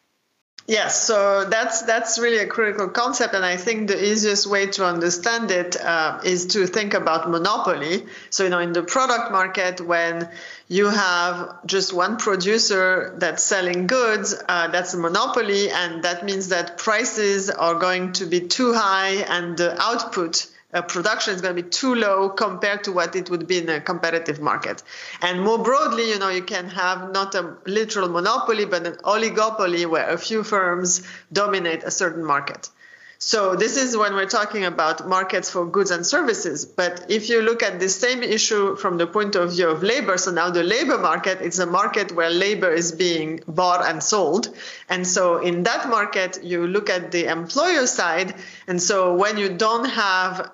Yes, 0.67 1.03
so 1.03 1.45
that's 1.45 1.81
that's 1.81 2.19
really 2.19 2.37
a 2.37 2.45
critical 2.45 2.89
concept, 2.89 3.33
and 3.33 3.43
I 3.43 3.57
think 3.57 3.87
the 3.87 3.99
easiest 4.11 4.45
way 4.45 4.67
to 4.67 4.85
understand 4.85 5.49
it 5.49 5.81
uh, 5.81 6.21
is 6.23 6.45
to 6.53 6.67
think 6.67 6.93
about 6.93 7.27
monopoly. 7.27 8.05
So 8.29 8.43
you 8.43 8.51
know, 8.51 8.59
in 8.59 8.71
the 8.71 8.83
product 8.83 9.31
market, 9.31 9.81
when 9.81 10.29
you 10.67 10.89
have 10.89 11.65
just 11.65 11.91
one 11.91 12.17
producer 12.17 13.15
that's 13.17 13.43
selling 13.43 13.87
goods, 13.87 14.35
uh, 14.47 14.67
that's 14.67 14.93
a 14.93 14.99
monopoly, 14.99 15.71
and 15.71 16.03
that 16.03 16.23
means 16.23 16.49
that 16.49 16.77
prices 16.77 17.49
are 17.49 17.79
going 17.79 18.13
to 18.13 18.27
be 18.27 18.41
too 18.41 18.73
high, 18.73 19.25
and 19.27 19.57
the 19.57 19.75
output 19.81 20.45
uh, 20.75 20.82
production 20.82 21.34
is 21.34 21.41
going 21.41 21.55
to 21.55 21.63
be 21.63 21.70
too 21.70 21.96
low 21.96 22.29
compared 22.29 22.84
to 22.84 22.91
what 22.91 23.15
it 23.15 23.29
would 23.29 23.48
be 23.48 23.60
in 23.60 23.70
a 23.70 23.79
competitive 23.79 24.39
market. 24.41 24.84
And 25.22 25.41
more 25.41 25.58
broadly, 25.58 26.10
you 26.10 26.20
know, 26.20 26.29
you 26.29 26.44
can 26.44 26.67
have 26.70 27.12
not 27.12 27.34
a 27.34 27.55
literal 27.65 28.10
monopoly, 28.10 28.65
but 28.65 28.86
an 28.86 28.96
oligopoly 28.96 29.89
where 29.89 30.10
a 30.10 30.17
few 30.17 30.44
firms 30.44 31.08
dominate 31.32 31.84
a 31.84 31.91
certain 31.91 32.25
market. 32.25 32.70
So 33.17 33.55
this 33.55 33.77
is 33.77 33.96
when 33.96 34.13
we're 34.13 34.27
talking 34.27 34.65
about 34.65 35.08
markets 35.08 35.50
for 35.50 35.65
goods 35.65 35.89
and 35.89 36.05
services. 36.05 36.65
But 36.65 37.05
if 37.10 37.29
you 37.29 37.41
look 37.41 37.63
at 37.63 37.79
the 37.79 37.88
same 37.88 38.22
issue 38.22 38.75
from 38.75 38.98
the 38.98 39.08
point 39.08 39.36
of 39.36 39.53
view 39.53 39.70
of 39.70 39.84
labor, 39.84 40.17
so 40.17 40.32
now 40.32 40.50
the 40.50 40.63
labor 40.63 40.98
market 40.98 41.41
is 41.41 41.58
a 41.60 41.65
market 41.65 42.12
where 42.12 42.29
labor 42.29 42.72
is 42.72 42.91
being 42.91 43.39
bought 43.48 43.86
and 43.86 44.03
sold. 44.03 44.53
And 44.89 45.08
so 45.08 45.38
in 45.38 45.63
that 45.63 45.88
market, 45.89 46.44
you 46.44 46.67
look 46.67 46.89
at 46.89 47.12
the 47.12 47.25
employer 47.25 47.88
side. 47.88 48.36
And 48.67 48.82
so 48.82 49.15
when 49.15 49.38
you 49.38 49.58
don't 49.58 49.86
have 49.86 50.51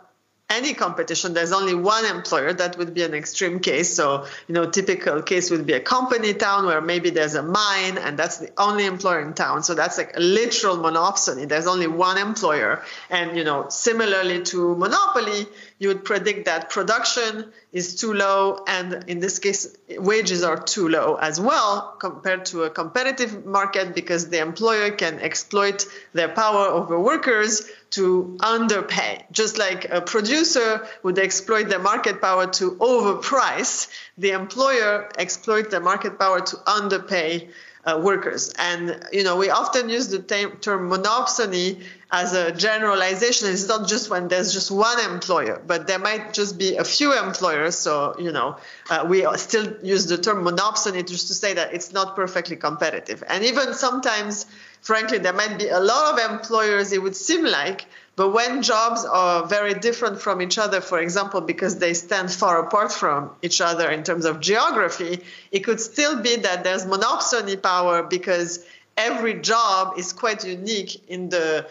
any 0.52 0.74
competition, 0.74 1.34
there's 1.34 1.54
only 1.54 1.74
one 1.74 2.06
employer. 2.06 2.54
That 2.54 2.78
would 2.78 2.94
be 2.94 3.04
an 3.04 3.14
extreme 3.14 3.60
case. 3.60 3.96
So, 3.96 4.28
you 4.48 4.54
know, 4.54 4.70
typical 4.70 5.22
case 5.22 5.50
would 5.50 5.66
be 5.66 5.74
a 5.74 5.80
company 5.80 6.34
town 6.34 6.66
where 6.66 6.82
maybe 6.82 7.10
there's 7.10 7.36
a 7.36 7.42
mine 7.42 7.98
and 7.98 8.20
that's 8.20 8.38
the 8.38 8.52
only 8.58 8.86
employer 8.86 9.22
in 9.22 9.34
town. 9.34 9.64
So 9.64 9.74
that's 9.74 9.98
like 9.98 10.16
a 10.18 10.20
literal 10.20 10.78
monopsony. 10.78 11.48
There's 11.48 11.68
only 11.68 11.88
one 11.88 12.18
employer. 12.18 12.84
And, 13.10 13.38
you 13.38 13.44
know, 13.44 13.70
similarly 13.70 14.44
to 14.44 14.76
monopoly, 14.76 15.48
you 15.80 15.88
would 15.88 16.04
predict 16.04 16.46
that 16.46 16.70
production 16.70 17.52
is 17.72 17.96
too 17.96 18.14
low, 18.14 18.64
and 18.68 19.06
in 19.08 19.20
this 19.20 19.40
case, 19.40 19.76
wages 19.90 20.44
are 20.44 20.62
too 20.62 20.90
low 20.90 21.16
as 21.16 21.40
well 21.40 21.96
compared 22.00 22.46
to 22.46 22.64
a 22.64 22.70
competitive 22.70 23.46
market 23.46 23.96
because 23.96 24.30
the 24.30 24.40
employer 24.40 24.92
can 24.92 25.20
exploit 25.20 25.86
their 26.12 26.28
power 26.28 26.66
over 26.66 27.00
workers 27.00 27.70
to 27.92 28.38
underpay. 28.42 29.26
Just 29.32 29.58
like 29.58 29.90
a 29.90 30.02
producer 30.02 30.86
would 31.04 31.18
exploit 31.18 31.70
their 31.70 31.80
market 31.80 32.22
power 32.22 32.48
to 32.48 32.72
overprice, 32.72 33.88
the 34.18 34.32
employer 34.32 35.10
exploit 35.18 35.72
their 35.72 35.82
market 35.82 36.20
power 36.20 36.42
to 36.42 36.58
underpay 36.68 37.50
uh, 37.86 38.00
workers. 38.04 38.54
And 38.58 39.00
you 39.12 39.24
know, 39.24 39.38
we 39.38 39.50
often 39.50 39.90
use 39.90 40.08
the 40.10 40.20
term 40.20 40.90
monopsony 40.90 41.82
as 42.12 42.34
a 42.34 42.52
generalization. 42.52 43.50
It's 43.50 43.68
not 43.68 43.88
just 43.88 44.10
when 44.10 44.28
there's 44.28 44.54
just 44.54 44.70
one 44.70 45.00
employer, 45.00 45.62
but 45.66 45.88
there 45.88 46.00
might 46.00 46.34
just 46.34 46.58
be 46.58 46.78
a 46.78 46.84
few 46.84 47.18
employers. 47.18 47.76
So 47.78 48.16
you 48.20 48.32
know, 48.32 48.58
uh, 48.90 49.06
we 49.08 49.26
still 49.38 49.74
use 49.82 50.06
the 50.06 50.18
term 50.18 50.44
monopsony 50.44 51.08
just 51.08 51.28
to 51.28 51.34
say 51.34 51.54
that 51.54 51.74
it's 51.74 51.92
not 51.92 52.16
perfectly 52.16 52.56
competitive. 52.56 53.24
And 53.28 53.44
even 53.46 53.74
sometimes, 53.74 54.46
frankly, 54.82 55.18
there 55.18 55.34
might 55.34 55.58
be 55.58 55.70
a 55.70 55.80
lot 55.80 56.14
of 56.14 56.32
employers. 56.32 56.92
It 56.92 57.02
would 57.02 57.16
seem 57.16 57.46
like 57.46 57.86
but 58.16 58.30
when 58.32 58.62
jobs 58.62 59.06
are 59.06 59.48
very 59.48 59.74
different 59.74 60.22
from 60.22 60.42
each 60.42 60.58
other, 60.58 60.82
for 60.82 61.00
example, 61.00 61.42
because 61.42 61.78
they 61.80 61.94
stand 61.94 62.32
far 62.32 62.66
apart 62.66 62.92
from 62.92 63.32
each 63.42 63.62
other 63.62 63.90
in 63.90 64.04
terms 64.04 64.26
of 64.26 64.42
geography, 64.42 65.22
it 65.52 65.60
could 65.62 65.80
still 65.80 66.22
be 66.22 66.36
that 66.36 66.64
there's 66.64 66.86
monopsony 66.86 67.62
power 67.62 68.04
because 68.04 68.66
every 68.98 69.36
job 69.36 69.98
is 69.98 70.12
quite 70.12 70.46
unique 70.46 71.02
in 71.08 71.30
the 71.30 71.66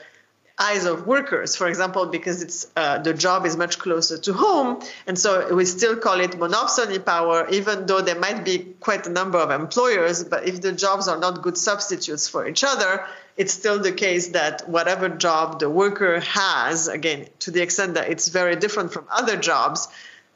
eyes 0.59 0.85
of 0.85 1.07
workers, 1.07 1.57
for 1.57 1.69
example, 1.69 2.07
because 2.07 2.43
it's 2.43 2.67
uh, 2.77 2.99
the 2.99 3.15
job 3.15 3.47
is 3.47 3.57
much 3.57 3.79
closer 3.79 4.19
to 4.19 4.33
home, 4.33 4.83
and 5.07 5.19
so 5.19 5.55
we 5.55 5.65
still 5.65 5.97
call 5.97 6.21
it 6.21 6.33
monopsony 6.33 7.03
power, 7.03 7.49
even 7.49 7.87
though 7.87 8.03
there 8.03 8.19
might 8.19 8.45
be 8.45 8.59
quite 8.81 9.07
a 9.07 9.11
number 9.11 9.39
of 9.39 9.51
employers. 9.51 10.23
But 10.23 10.47
if 10.47 10.61
the 10.61 10.73
jobs 10.73 11.09
are 11.09 11.19
not 11.19 11.41
good 11.43 11.57
substitutes 11.57 12.29
for 12.29 12.47
each 12.47 12.63
other, 12.63 13.07
it's 13.37 13.53
still 13.53 13.79
the 13.79 13.93
case 13.93 14.29
that 14.29 14.69
whatever 14.69 15.09
job 15.09 15.61
the 15.61 15.71
worker 15.71 16.21
has, 16.21 16.89
again, 16.89 17.27
to 17.41 17.51
the 17.51 17.63
extent 17.63 17.95
that 17.95 18.09
it's 18.11 18.29
very 18.29 18.57
different 18.57 18.93
from 18.93 19.07
other 19.11 19.37
jobs, 19.37 19.89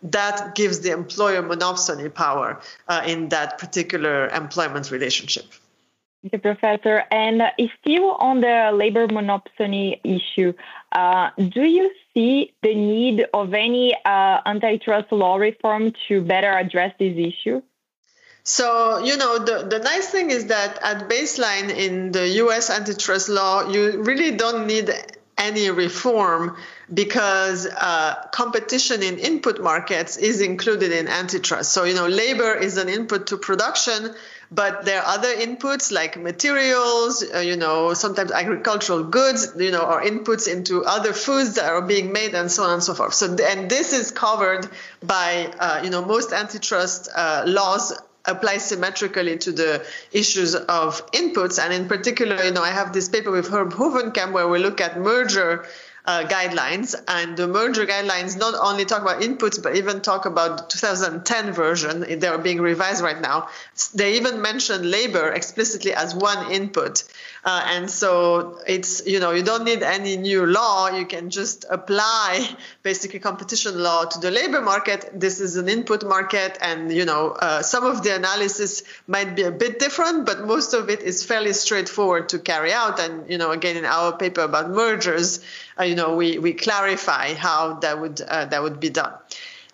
that 0.02 0.54
gives 0.54 0.80
the 0.80 0.90
employer 0.90 1.42
monopsony 1.42 2.12
power 2.12 2.60
uh, 2.88 3.02
in 3.06 3.28
that 3.30 3.58
particular 3.58 4.28
employment 4.28 4.90
relationship. 4.90 5.46
Thank 6.22 6.32
you, 6.32 6.38
Professor. 6.38 7.04
And 7.10 7.42
still 7.80 8.12
on 8.12 8.40
the 8.40 8.70
labor 8.72 9.06
monopsony 9.08 10.00
issue, 10.04 10.54
uh, 10.92 11.30
do 11.36 11.62
you 11.62 11.90
see 12.14 12.54
the 12.62 12.74
need 12.74 13.26
of 13.34 13.52
any 13.52 13.94
uh, 14.06 14.40
antitrust 14.46 15.12
law 15.12 15.36
reform 15.36 15.92
to 16.08 16.22
better 16.22 16.50
address 16.50 16.94
this 16.98 17.16
issue? 17.18 17.60
So, 18.44 18.98
you 18.98 19.16
know, 19.16 19.38
the, 19.38 19.66
the 19.66 19.78
nice 19.78 20.10
thing 20.10 20.30
is 20.30 20.46
that 20.46 20.78
at 20.82 21.08
baseline 21.08 21.70
in 21.70 22.12
the 22.12 22.28
US 22.44 22.68
antitrust 22.68 23.30
law, 23.30 23.70
you 23.70 24.02
really 24.02 24.36
don't 24.36 24.66
need 24.66 24.90
any 25.38 25.70
reform 25.70 26.56
because 26.92 27.66
uh, 27.66 28.26
competition 28.32 29.02
in 29.02 29.18
input 29.18 29.60
markets 29.60 30.18
is 30.18 30.42
included 30.42 30.92
in 30.92 31.08
antitrust. 31.08 31.72
So, 31.72 31.84
you 31.84 31.94
know, 31.94 32.06
labor 32.06 32.54
is 32.54 32.76
an 32.76 32.90
input 32.90 33.28
to 33.28 33.38
production, 33.38 34.14
but 34.50 34.84
there 34.84 35.00
are 35.00 35.14
other 35.14 35.34
inputs 35.34 35.90
like 35.90 36.18
materials, 36.18 37.24
uh, 37.34 37.38
you 37.38 37.56
know, 37.56 37.94
sometimes 37.94 38.30
agricultural 38.30 39.04
goods, 39.04 39.52
you 39.56 39.70
know, 39.70 39.82
or 39.82 40.02
inputs 40.02 40.52
into 40.52 40.84
other 40.84 41.14
foods 41.14 41.54
that 41.54 41.64
are 41.64 41.82
being 41.82 42.12
made 42.12 42.34
and 42.34 42.50
so 42.52 42.62
on 42.62 42.74
and 42.74 42.82
so 42.82 42.92
forth. 42.92 43.14
So, 43.14 43.34
and 43.42 43.70
this 43.70 43.94
is 43.94 44.10
covered 44.10 44.68
by, 45.02 45.46
uh, 45.58 45.80
you 45.82 45.88
know, 45.88 46.04
most 46.04 46.32
antitrust 46.32 47.08
uh, 47.16 47.44
laws 47.46 47.92
apply 48.26 48.58
symmetrically 48.58 49.38
to 49.38 49.52
the 49.52 49.84
issues 50.12 50.54
of 50.54 51.10
inputs. 51.12 51.62
And 51.62 51.72
in 51.72 51.88
particular, 51.88 52.42
you 52.42 52.52
know, 52.52 52.62
I 52.62 52.70
have 52.70 52.92
this 52.92 53.08
paper 53.08 53.30
with 53.30 53.48
Herb 53.48 53.72
Hovenkamp 53.72 54.32
where 54.32 54.48
we 54.48 54.58
look 54.58 54.80
at 54.80 54.98
merger 54.98 55.66
uh, 56.06 56.24
guidelines, 56.24 56.94
and 57.08 57.36
the 57.36 57.48
merger 57.48 57.86
guidelines 57.86 58.38
not 58.38 58.54
only 58.54 58.84
talk 58.84 59.00
about 59.00 59.22
inputs 59.22 59.62
but 59.62 59.74
even 59.74 60.02
talk 60.02 60.26
about 60.26 60.58
the 60.58 60.64
2010 60.76 61.52
version. 61.52 62.00
They 62.00 62.26
are 62.26 62.36
being 62.36 62.60
revised 62.60 63.02
right 63.02 63.18
now. 63.18 63.48
They 63.94 64.16
even 64.16 64.42
mention 64.42 64.90
labor 64.90 65.32
explicitly 65.32 65.94
as 65.94 66.14
one 66.14 66.52
input, 66.52 67.04
uh, 67.42 67.62
and 67.70 67.90
so 67.90 68.60
it's 68.66 69.06
you 69.06 69.18
know 69.18 69.30
you 69.30 69.42
don't 69.42 69.64
need 69.64 69.82
any 69.82 70.18
new 70.18 70.44
law. 70.44 70.90
You 70.90 71.06
can 71.06 71.30
just 71.30 71.64
apply 71.70 72.48
basically 72.82 73.20
competition 73.20 73.82
law 73.82 74.04
to 74.04 74.18
the 74.18 74.30
labor 74.30 74.60
market. 74.60 75.08
This 75.18 75.40
is 75.40 75.56
an 75.56 75.70
input 75.70 76.04
market, 76.04 76.58
and 76.60 76.92
you 76.92 77.06
know 77.06 77.30
uh, 77.30 77.62
some 77.62 77.84
of 77.84 78.02
the 78.02 78.14
analysis 78.14 78.82
might 79.06 79.34
be 79.34 79.44
a 79.44 79.50
bit 79.50 79.78
different, 79.78 80.26
but 80.26 80.46
most 80.46 80.74
of 80.74 80.90
it 80.90 81.00
is 81.00 81.24
fairly 81.24 81.54
straightforward 81.54 82.28
to 82.28 82.38
carry 82.38 82.74
out. 82.74 83.00
And 83.00 83.30
you 83.30 83.38
know 83.38 83.52
again 83.52 83.78
in 83.78 83.86
our 83.86 84.14
paper 84.14 84.42
about 84.42 84.68
mergers 84.68 85.40
uh, 85.78 85.93
you 85.94 86.00
know, 86.00 86.16
we, 86.16 86.38
we 86.38 86.52
clarify 86.54 87.34
how 87.34 87.74
that 87.74 88.00
would 88.00 88.20
uh, 88.20 88.46
that 88.46 88.60
would 88.60 88.80
be 88.80 88.90
done. 88.90 89.12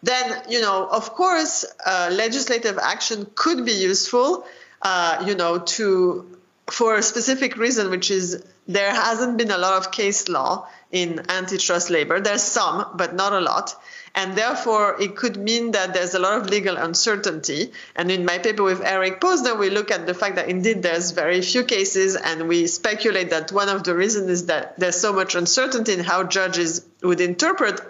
Then, 0.03 0.43
you 0.51 0.61
know, 0.61 0.87
of 0.87 1.15
course, 1.15 1.65
uh, 1.87 2.11
legislative 2.13 2.77
action 2.79 3.27
could 3.35 3.65
be 3.65 3.73
useful, 3.73 4.45
uh, 4.83 5.25
you 5.27 5.35
know, 5.35 5.61
to 5.77 6.39
for 6.71 6.97
a 6.97 7.03
specific 7.03 7.57
reason, 7.57 7.89
which 7.89 8.11
is 8.11 8.45
there 8.73 8.95
hasn't 8.95 9.37
been 9.37 9.51
a 9.51 9.59
lot 9.59 9.75
of 9.79 9.91
case 9.91 10.29
law 10.29 10.69
in 10.93 11.25
antitrust 11.29 11.91
labor. 11.91 12.21
There's 12.21 12.43
some, 12.43 12.87
but 12.95 13.15
not 13.15 13.33
a 13.33 13.41
lot. 13.41 13.75
And 14.15 14.37
therefore, 14.37 15.01
it 15.01 15.17
could 15.17 15.37
mean 15.37 15.73
that 15.73 15.95
there's 15.95 16.15
a 16.15 16.19
lot 16.19 16.41
of 16.41 16.51
legal 16.51 16.77
uncertainty. 16.77 17.73
And 17.95 18.11
in 18.11 18.25
my 18.25 18.39
paper 18.39 18.63
with 18.63 18.81
Eric 18.83 19.21
Posner, 19.21 19.59
we 19.59 19.71
look 19.71 19.91
at 19.91 20.07
the 20.07 20.15
fact 20.15 20.37
that 20.37 20.49
indeed 20.49 20.83
there's 20.83 21.13
very 21.13 21.43
few 21.43 21.65
cases, 21.65 22.17
and 22.17 22.49
we 22.49 22.67
speculate 22.67 23.31
that 23.31 23.53
one 23.53 23.69
of 23.69 23.85
the 23.85 23.95
reasons 23.95 24.29
is 24.31 24.47
that 24.47 24.79
there's 24.79 25.01
so 25.01 25.13
much 25.13 25.35
uncertainty 25.35 25.93
in 25.93 26.01
how 26.01 26.25
judges 26.25 26.85
would 27.03 27.21
interpret 27.21 27.81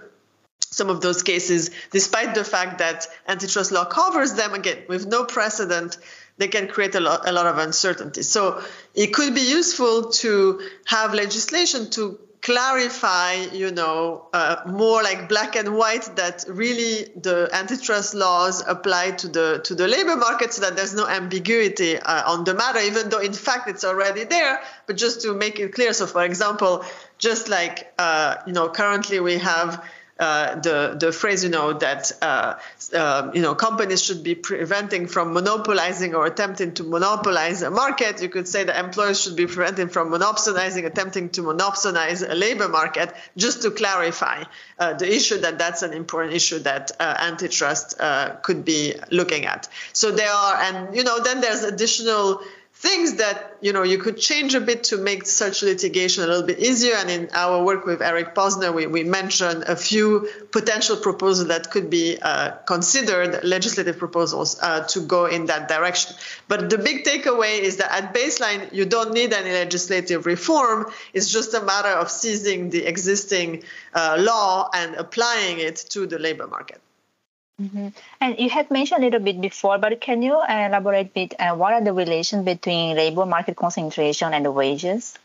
some 0.71 0.89
of 0.89 1.01
those 1.01 1.23
cases, 1.23 1.71
despite 1.91 2.35
the 2.35 2.45
fact 2.45 2.79
that 2.79 3.07
antitrust 3.27 3.73
law 3.73 3.85
covers 3.85 4.35
them, 4.35 4.55
again, 4.55 4.79
with 4.89 5.07
no 5.07 5.25
precedent 5.25 5.99
they 6.39 6.49
can 6.49 6.69
create 6.69 6.95
a 6.95 7.01
lot, 7.01 7.29
a 7.29 7.33
lot 7.33 7.47
of 7.47 7.59
uncertainty. 7.59 8.23
So 8.23 8.63
it 8.95 9.13
could 9.13 9.35
be 9.35 9.43
useful 9.43 10.11
to 10.11 10.61
have 10.87 11.13
legislation 11.13 11.91
to 11.91 12.19
clarify, 12.41 13.35
you 13.53 13.71
know, 13.71 14.27
uh, 14.33 14.57
more 14.67 15.03
like 15.03 15.29
black 15.29 15.57
and 15.57 15.77
white 15.77 16.17
that 16.17 16.45
really 16.49 17.11
the 17.15 17.51
antitrust 17.53 18.15
laws 18.15 18.65
apply 18.67 19.11
to 19.11 19.29
the 19.29 19.61
to 19.65 19.75
the 19.75 19.87
labor 19.87 20.17
market, 20.17 20.55
so 20.55 20.63
that 20.63 20.77
there's 20.77 20.95
no 20.95 21.07
ambiguity 21.07 21.99
uh, 21.99 22.33
on 22.33 22.45
the 22.45 22.55
matter, 22.55 22.79
even 22.79 23.11
though 23.11 23.21
in 23.21 23.35
fact 23.35 23.69
it's 23.69 23.85
already 23.85 24.25
there. 24.25 24.63
But 24.87 24.97
just 24.97 25.21
to 25.23 25.35
make 25.35 25.61
it 25.61 25.75
clear, 25.75 25.93
so 25.93 26.07
for 26.07 26.25
example, 26.25 26.85
just 27.19 27.51
like 27.51 27.93
uh, 27.99 28.37
you 28.47 28.55
know, 28.55 28.71
currently 28.71 29.21
we 29.21 29.37
have 29.37 29.85
the 30.21 30.97
the 30.99 31.13
phrase, 31.13 31.43
you 31.43 31.51
know, 31.51 31.73
that 31.73 32.13
uh, 32.21 32.55
uh, 32.95 33.31
you 33.35 33.41
know 33.41 33.55
companies 33.55 34.03
should 34.03 34.23
be 34.23 34.35
preventing 34.35 35.07
from 35.07 35.33
monopolizing 35.33 36.15
or 36.15 36.27
attempting 36.27 36.75
to 36.75 36.85
monopolize 36.85 37.63
a 37.63 37.71
market. 37.71 38.21
You 38.21 38.29
could 38.29 38.47
say 38.47 38.65
that 38.65 38.79
employers 38.79 39.21
should 39.23 39.37
be 39.37 39.47
preventing 39.47 39.89
from 39.89 40.11
monopolizing, 40.11 40.85
attempting 40.85 41.31
to 41.31 41.43
monopolize 41.43 42.23
a 42.23 42.35
labor 42.35 42.69
market. 42.69 43.15
Just 43.37 43.63
to 43.63 43.71
clarify 43.71 44.45
uh, 44.79 44.95
the 44.95 45.11
issue 45.11 45.39
that 45.39 45.59
that's 45.59 45.83
an 45.83 45.95
important 45.95 46.35
issue 46.35 46.59
that 46.61 46.93
uh, 47.01 47.17
antitrust 47.19 47.99
could 48.43 48.65
be 48.65 48.95
looking 49.11 49.47
at. 49.47 49.69
So 49.93 50.11
there 50.11 50.31
are, 50.31 50.57
and 50.57 50.95
you 50.95 51.05
know, 51.05 51.21
then 51.21 51.41
there's 51.41 51.63
additional 51.63 52.43
things 52.81 53.17
that 53.17 53.59
you 53.61 53.75
know 53.75 53.83
you 53.83 53.99
could 53.99 54.17
change 54.17 54.55
a 54.55 54.61
bit 54.61 54.85
to 54.85 54.97
make 54.97 55.27
such 55.27 55.63
litigation 55.63 56.25
a 56.25 56.27
little 56.27 56.47
bit 56.47 56.59
easier. 56.59 56.95
And 56.95 57.11
in 57.11 57.29
our 57.35 57.63
work 57.63 57.85
with 57.85 58.01
eric 58.01 58.35
posner 58.35 58.73
we, 58.75 58.87
we 58.87 59.05
mentioned 59.05 59.65
a 59.65 59.77
few 59.77 60.29
potential 60.51 60.97
proposals 60.97 61.49
that 61.49 61.71
could 61.71 61.91
be 61.91 62.17
uh, 62.23 62.53
considered 62.75 63.45
legislative 63.45 63.99
proposals 63.99 64.59
uh, 64.63 64.85
to 64.93 65.01
go 65.01 65.27
in 65.27 65.45
that 65.47 65.69
direction. 65.69 66.17
But 66.49 66.71
the 66.71 66.79
big 66.79 67.05
takeaway 67.05 67.61
is 67.61 67.77
that 67.77 67.93
at 67.93 68.15
baseline 68.15 68.73
you 68.73 68.87
don't 68.87 69.13
need 69.13 69.35
any 69.35 69.53
legislative 69.53 70.25
reform. 70.25 70.91
It's 71.13 71.31
just 71.31 71.53
a 71.53 71.63
matter 71.63 71.95
of 72.03 72.11
seizing 72.11 72.71
the 72.71 72.87
existing 72.87 73.63
uh, 73.93 74.17
law 74.19 74.71
and 74.73 74.95
applying 74.95 75.59
it 75.59 75.77
to 75.91 76.07
the 76.07 76.19
labor 76.19 76.47
market 76.47 76.81
Mm-hmm. 77.61 77.89
And 78.21 78.39
you 78.39 78.49
had 78.49 78.71
mentioned 78.71 79.03
a 79.03 79.05
little 79.05 79.21
bit 79.21 79.41
before, 79.41 79.77
but 79.79 80.01
can 80.01 80.23
you 80.23 80.41
elaborate 80.43 81.09
a 81.09 81.11
bit? 81.11 81.35
Uh, 81.39 81.55
what 81.55 81.75
are 81.75 81.85
the 81.85 81.93
relations 81.93 82.45
between 82.45 82.97
labor 82.97 83.27
market 83.27 83.57
concentration 83.57 84.33
and 84.33 84.45
the 84.45 84.51
wages? 84.51 85.19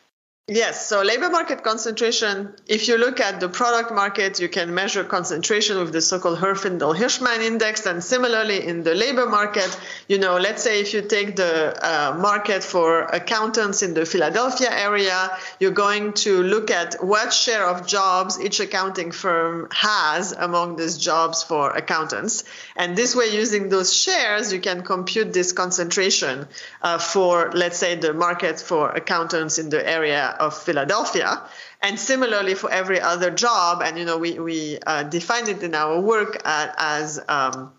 Yes, 0.48 0.86
so 0.86 1.02
labor 1.02 1.32
market 1.32 1.64
concentration, 1.64 2.54
if 2.68 2.88
you 2.88 3.00
look 3.00 3.20
at 3.20 3.40
the 3.40 3.50
product 3.50 3.92
market, 3.92 4.40
you 4.40 4.48
can 4.48 4.76
measure 4.76 5.04
concentration 5.04 5.80
with 5.80 5.92
the 5.92 6.02
so-called 6.04 6.38
Herfindahl-Hirschman 6.38 7.40
index. 7.40 7.88
And 7.88 8.04
similarly 8.04 8.64
in 8.64 8.84
the 8.84 8.94
labor 8.94 9.26
market, 9.26 9.76
you 10.08 10.20
know, 10.20 10.38
let's 10.38 10.62
say 10.62 10.82
if 10.82 10.94
you 10.94 11.02
take 11.02 11.36
the 11.36 11.76
uh, 11.82 12.16
market 12.20 12.64
for 12.64 13.06
accountants 13.06 13.82
in 13.82 13.96
the 13.96 14.06
Philadelphia 14.06 14.70
area, 14.70 15.36
you're 15.60 15.72
going 15.72 16.14
to 16.14 16.44
look 16.44 16.70
at 16.70 17.04
what 17.04 17.34
share 17.34 17.66
of 17.66 17.88
jobs 17.88 18.40
each 18.40 18.60
accounting 18.60 19.10
firm 19.10 19.68
has 19.72 20.32
among 20.32 20.76
these 20.76 21.00
jobs 21.00 21.42
for 21.42 21.72
accountants. 21.72 22.44
And 22.76 22.96
this 22.96 23.16
way, 23.16 23.30
using 23.34 23.70
those 23.70 23.92
shares, 23.92 24.54
you 24.54 24.60
can 24.60 24.84
compute 24.84 25.34
this 25.34 25.54
concentration 25.54 26.48
uh, 26.84 27.00
for, 27.00 27.50
let's 27.56 27.80
say, 27.80 27.96
the 27.96 28.14
market 28.14 28.60
for 28.60 28.92
accountants 28.92 29.58
in 29.58 29.72
the 29.72 29.90
area 29.90 30.35
of 30.40 30.58
Philadelphia. 30.58 31.42
And 31.82 32.00
similarly 32.00 32.56
for 32.56 32.72
every 32.72 33.00
other 33.00 33.32
job, 33.32 33.82
and 33.84 33.98
you 33.98 34.06
know, 34.06 34.18
we, 34.18 34.40
we 34.40 34.80
uh, 34.86 35.04
defined 35.04 35.50
it 35.50 35.62
in 35.62 35.76
our 35.76 36.00
work 36.00 36.42
as 36.46 37.20
um, 37.28 37.72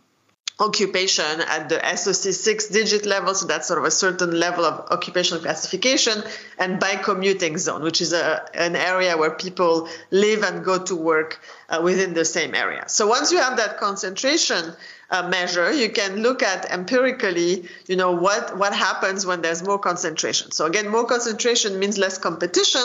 occupation 0.58 1.40
at 1.40 1.68
the 1.68 1.78
SOC 1.96 2.32
six 2.32 2.68
digit 2.68 3.04
level, 3.04 3.34
so 3.34 3.46
that's 3.46 3.66
sort 3.68 3.78
of 3.78 3.84
a 3.84 3.90
certain 3.90 4.38
level 4.38 4.64
of 4.64 4.90
occupational 4.90 5.42
classification, 5.42 6.22
and 6.58 6.80
by 6.80 6.96
commuting 6.96 7.58
zone, 7.58 7.82
which 7.82 8.00
is 8.00 8.12
a, 8.12 8.48
an 8.54 8.74
area 8.74 9.16
where 9.16 9.30
people 9.30 9.88
live 10.10 10.42
and 10.42 10.64
go 10.64 10.82
to 10.82 10.96
work 10.96 11.40
uh, 11.68 11.80
within 11.82 12.14
the 12.14 12.24
same 12.24 12.54
area. 12.54 12.84
So 12.88 13.06
once 13.06 13.32
you 13.32 13.38
have 13.38 13.58
that 13.58 13.76
concentration, 13.78 14.72
uh, 15.10 15.28
measure, 15.28 15.72
you 15.72 15.88
can 15.90 16.22
look 16.22 16.42
at 16.42 16.70
empirically, 16.70 17.68
you 17.86 17.96
know, 17.96 18.12
what, 18.12 18.56
what 18.58 18.74
happens 18.74 19.24
when 19.24 19.40
there's 19.40 19.62
more 19.62 19.78
concentration. 19.78 20.50
So 20.50 20.66
again, 20.66 20.88
more 20.88 21.06
concentration 21.06 21.78
means 21.78 21.96
less 21.96 22.18
competition. 22.18 22.82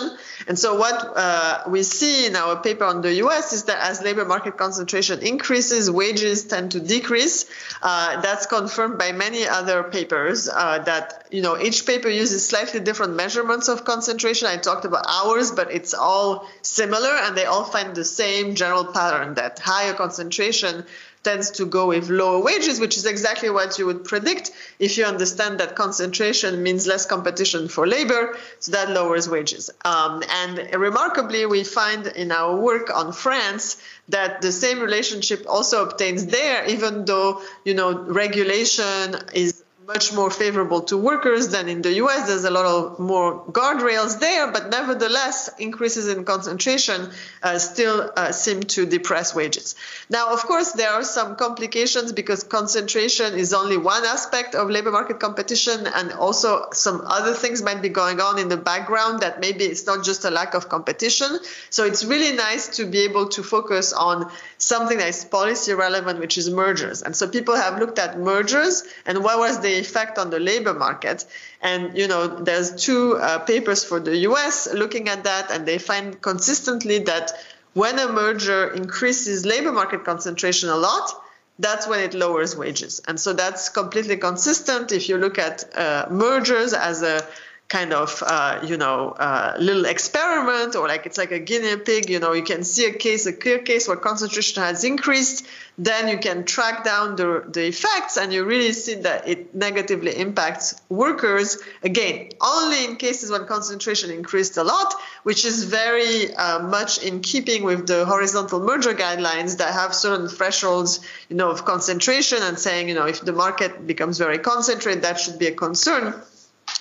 And 0.47 0.57
so 0.57 0.75
what 0.75 1.13
uh, 1.15 1.63
we 1.67 1.81
see 1.81 2.27
in 2.27 2.36
our 2.36 2.62
paper 2.62 2.86
on 2.86 3.01
the 3.01 3.13
US 3.25 3.53
is 3.53 3.63
that 3.65 3.79
as 3.79 4.03
labor 4.03 4.25
market 4.25 4.57
concentration 4.57 5.19
increases, 5.21 5.89
wages 5.89 6.45
tend 6.45 6.73
to 6.73 6.79
decrease. 6.79 7.45
Uh, 7.81 8.21
that's 8.21 8.45
confirmed 8.45 8.99
by 8.99 9.12
many 9.12 9.47
other 9.47 9.81
papers 9.84 10.47
uh, 10.47 10.79
that, 10.79 11.25
you 11.31 11.41
know, 11.41 11.57
each 11.60 11.88
paper 11.88 12.10
uses 12.10 12.47
slightly 12.47 12.79
different 12.79 13.15
measurements 13.15 13.67
of 13.67 13.84
concentration. 13.84 14.47
I 14.47 14.57
talked 14.57 14.86
about 14.86 15.05
hours, 15.07 15.51
but 15.51 15.71
it's 15.71 15.95
all 15.95 16.47
similar 16.62 17.10
and 17.10 17.36
they 17.36 17.45
all 17.45 17.63
find 17.63 17.95
the 17.95 18.05
same 18.05 18.53
general 18.53 18.86
pattern 18.86 19.34
that 19.36 19.57
higher 19.57 19.93
concentration 19.93 20.86
tends 21.23 21.51
to 21.51 21.65
go 21.65 21.88
with 21.88 22.10
lower 22.10 22.41
wages, 22.41 22.79
which 22.79 22.97
is 22.97 23.05
exactly 23.05 23.49
what 23.49 23.77
you 23.77 23.86
would 23.86 24.03
predict 24.03 24.51
if 24.79 24.97
you 24.97 25.05
understand 25.05 25.60
that 25.60 25.75
concentration 25.75 26.63
means 26.63 26.88
less 26.88 27.05
competition 27.05 27.67
for 27.67 27.86
labor, 27.88 28.38
so 28.60 28.71
that 28.71 28.89
lowers 28.89 29.29
wages. 29.29 29.69
Um, 29.86 30.23
and 30.29 30.73
remarkably, 30.73 31.45
we 31.45 31.63
find 31.63 32.07
in 32.07 32.31
our 32.31 32.55
work 32.55 32.89
on 32.95 33.13
France 33.13 33.81
that 34.10 34.41
the 34.41 34.51
same 34.51 34.79
relationship 34.79 35.45
also 35.47 35.84
obtains 35.86 36.25
there, 36.25 36.65
even 36.65 37.05
though 37.05 37.41
you 37.63 37.73
know 37.73 37.97
regulation 37.97 39.15
is 39.34 39.61
much 39.88 40.13
more 40.13 40.30
favorable 40.30 40.82
to 40.82 40.96
workers 40.96 41.50
than 41.50 41.67
in 41.67 41.82
the 41.82 41.94
US. 41.94 42.28
There's 42.28 42.44
a 42.44 42.52
lot 42.52 42.65
of 42.65 43.00
more 43.00 43.44
guardrails 43.46 44.20
there, 44.20 44.52
but 44.52 44.70
nevertheless, 44.70 45.50
increases 45.58 46.08
in 46.08 46.24
concentration 46.24 47.10
uh, 47.41 47.58
still 47.58 48.12
uh, 48.15 48.32
seem 48.32 48.62
to 48.76 48.86
depress 48.86 49.34
wages. 49.34 49.76
Now, 50.10 50.34
of 50.34 50.41
course, 50.41 50.74
there 50.74 50.91
are 50.91 51.04
some 51.04 51.36
complications 51.36 52.12
because 52.12 52.44
concentration 52.44 53.34
is 53.34 53.54
only 53.54 53.78
one 53.78 54.06
aspect 54.06 54.54
of 54.54 54.70
labor 54.70 54.91
market 54.91 55.20
competition, 55.20 55.88
and 55.88 56.12
also 56.12 56.67
some 56.74 57.02
other 57.06 57.34
things 57.34 57.63
might 57.63 57.82
be 57.82 57.89
going 57.89 58.20
on 58.22 58.38
in 58.38 58.50
the 58.50 58.58
background 58.58 59.22
that 59.22 59.39
maybe 59.39 59.63
it's 59.63 59.88
not 59.88 60.06
just 60.06 60.26
a 60.26 60.30
lack 60.30 60.54
of 60.54 60.70
competition. 60.70 61.39
So 61.72 61.86
it's 61.86 62.06
really 62.06 62.36
nice 62.36 62.78
to 62.78 62.86
be 62.86 63.00
able 63.00 63.30
to 63.30 63.41
focus 63.41 63.94
on 63.94 64.32
something 64.60 65.00
that 65.00 65.10
is 65.10 65.26
policy 65.26 65.74
relevant, 65.74 66.20
which 66.20 66.38
is 66.38 66.50
mergers. 66.52 67.02
And 67.02 67.15
so 67.15 67.28
people 67.28 67.56
have 67.56 67.80
looked 67.80 67.98
at 67.98 68.20
mergers 68.20 68.84
and 69.08 69.24
what 69.24 69.39
was 69.39 69.60
the 69.60 69.70
effect 69.79 70.17
on 70.17 70.29
the 70.29 70.39
labor 70.39 70.73
market. 70.73 71.25
And 71.62 71.97
you 71.97 72.07
know, 72.07 72.27
there's 72.27 72.84
two 72.84 73.17
uh, 73.17 73.39
papers 73.39 73.84
for 73.84 73.99
the 73.99 74.17
U.S. 74.17 74.73
looking 74.73 75.10
at 75.10 75.23
that, 75.23 75.51
and 75.51 75.65
they 75.65 75.77
find 75.77 76.21
consistently 76.21 76.99
that 76.99 77.31
when 77.73 77.99
a 77.99 78.12
merger 78.12 78.73
increases 78.73 79.45
labor 79.45 79.71
market 79.71 80.03
concentration 80.03 80.69
a 80.69 80.75
lot, 80.75 81.12
that's 81.60 81.88
when 81.88 81.99
it 81.99 82.13
lowers 82.13 82.55
wages. 82.55 83.01
And 83.07 83.19
so 83.19 83.34
that's 83.34 83.69
completely 83.69 84.17
consistent. 84.17 84.91
If 84.91 85.07
you 85.07 85.17
look 85.17 85.38
at 85.38 85.77
uh, 85.77 86.07
mergers 86.10 86.73
as 86.73 87.03
a 87.03 87.25
kind 87.71 87.93
of 87.93 88.21
uh, 88.27 88.60
you 88.67 88.75
know 88.75 89.12
uh, 89.12 89.55
little 89.57 89.86
experiment 89.86 90.75
or 90.75 90.89
like 90.89 91.05
it's 91.05 91.17
like 91.17 91.31
a 91.31 91.39
guinea 91.39 91.77
pig 91.77 92.10
you 92.10 92.19
know 92.19 92.34
you 92.34 92.43
can 92.43 92.65
see 92.65 92.86
a 92.86 92.91
case 92.91 93.25
a 93.25 93.31
clear 93.31 93.60
case 93.60 93.88
where 93.88 93.95
concentration 93.95 94.62
has 94.62 94.84
increased 94.84 95.47
then 95.77 96.10
you 96.10 96.17
can 96.17 96.43
track 96.43 96.84
down 96.84 97.15
the, 97.15 97.45
the 97.47 97.65
effects 97.65 98.17
and 98.17 98.34
you 98.34 98.43
really 98.43 98.73
see 98.73 98.95
that 98.95 99.27
it 99.27 99.55
negatively 99.55 100.15
impacts 100.15 100.79
workers. 100.89 101.57
Again 101.81 102.29
only 102.41 102.84
in 102.84 102.97
cases 102.97 103.31
when 103.31 103.45
concentration 103.45 104.12
increased 104.12 104.57
a 104.57 104.63
lot 104.63 104.93
which 105.23 105.45
is 105.45 105.63
very 105.63 106.36
uh, 106.36 106.60
much 106.60 107.01
in 107.01 107.21
keeping 107.21 107.63
with 107.63 107.88
the 107.88 108.05
horizontal 108.05 108.60
merger 108.60 108.93
guidelines 108.93 109.60
that 109.60 109.73
have 109.73 109.95
certain 109.95 110.27
thresholds 110.27 110.99
you 111.29 111.38
know 111.38 111.49
of 111.49 111.63
concentration 111.63 112.39
and 112.41 112.60
saying 112.60 112.89
you 112.89 112.95
know 112.95 113.07
if 113.07 113.21
the 113.21 113.31
market 113.31 113.88
becomes 113.88 114.17
very 114.17 114.39
concentrated 114.39 115.03
that 115.03 115.17
should 115.21 115.39
be 115.39 115.47
a 115.47 115.55
concern 115.55 116.21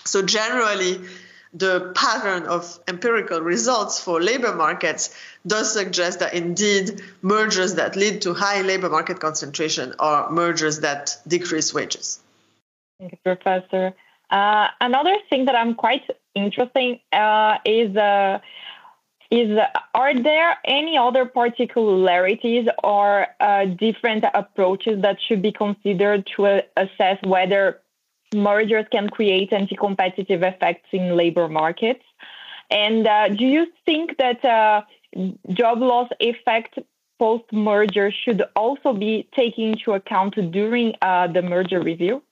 so 0.04 0.22
generally, 0.22 1.00
the 1.52 1.92
pattern 1.94 2.44
of 2.44 2.78
empirical 2.86 3.40
results 3.40 3.98
for 4.02 4.20
labor 4.20 4.54
markets 4.54 5.14
does 5.46 5.72
suggest 5.72 6.20
that 6.20 6.34
indeed 6.34 7.02
mergers 7.22 7.74
that 7.74 7.96
lead 7.96 8.22
to 8.22 8.34
high 8.34 8.62
labor 8.62 8.88
market 8.88 9.18
concentration 9.18 9.94
are 9.98 10.30
mergers 10.30 10.80
that 10.80 11.16
decrease 11.26 11.74
wages. 11.74 12.20
Thank 12.98 13.12
you, 13.12 13.18
Professor. 13.24 13.94
Uh, 14.30 14.68
another 14.80 15.16
thing 15.28 15.46
that 15.46 15.56
I'm 15.56 15.74
quite 15.74 16.08
interesting 16.36 17.00
uh, 17.12 17.58
is 17.64 17.96
uh, 17.96 18.38
is 19.30 19.58
are 19.94 20.14
there 20.22 20.58
any 20.64 20.96
other 20.98 21.24
particularities 21.24 22.68
or 22.82 23.26
uh, 23.40 23.64
different 23.64 24.24
approaches 24.34 25.02
that 25.02 25.18
should 25.26 25.42
be 25.42 25.52
considered 25.52 26.28
to 26.36 26.62
assess 26.76 27.18
whether 27.22 27.80
mergers 28.34 28.86
can 28.90 29.08
create 29.08 29.52
anti-competitive 29.52 30.42
effects 30.42 30.88
in 30.92 31.16
labor 31.16 31.48
markets. 31.48 32.04
And 32.70 33.06
uh, 33.06 33.28
do 33.28 33.44
you 33.44 33.66
think 33.84 34.16
that 34.18 34.44
uh, 34.44 34.82
job 35.52 35.80
loss 35.80 36.08
effect 36.20 36.78
post-merger 37.18 38.12
should 38.12 38.42
also 38.56 38.92
be 38.92 39.28
taken 39.36 39.72
into 39.72 39.92
account 39.92 40.34
during 40.52 40.94
uh, 41.02 41.26
the 41.26 41.42
merger 41.42 41.82
review? 41.82 42.22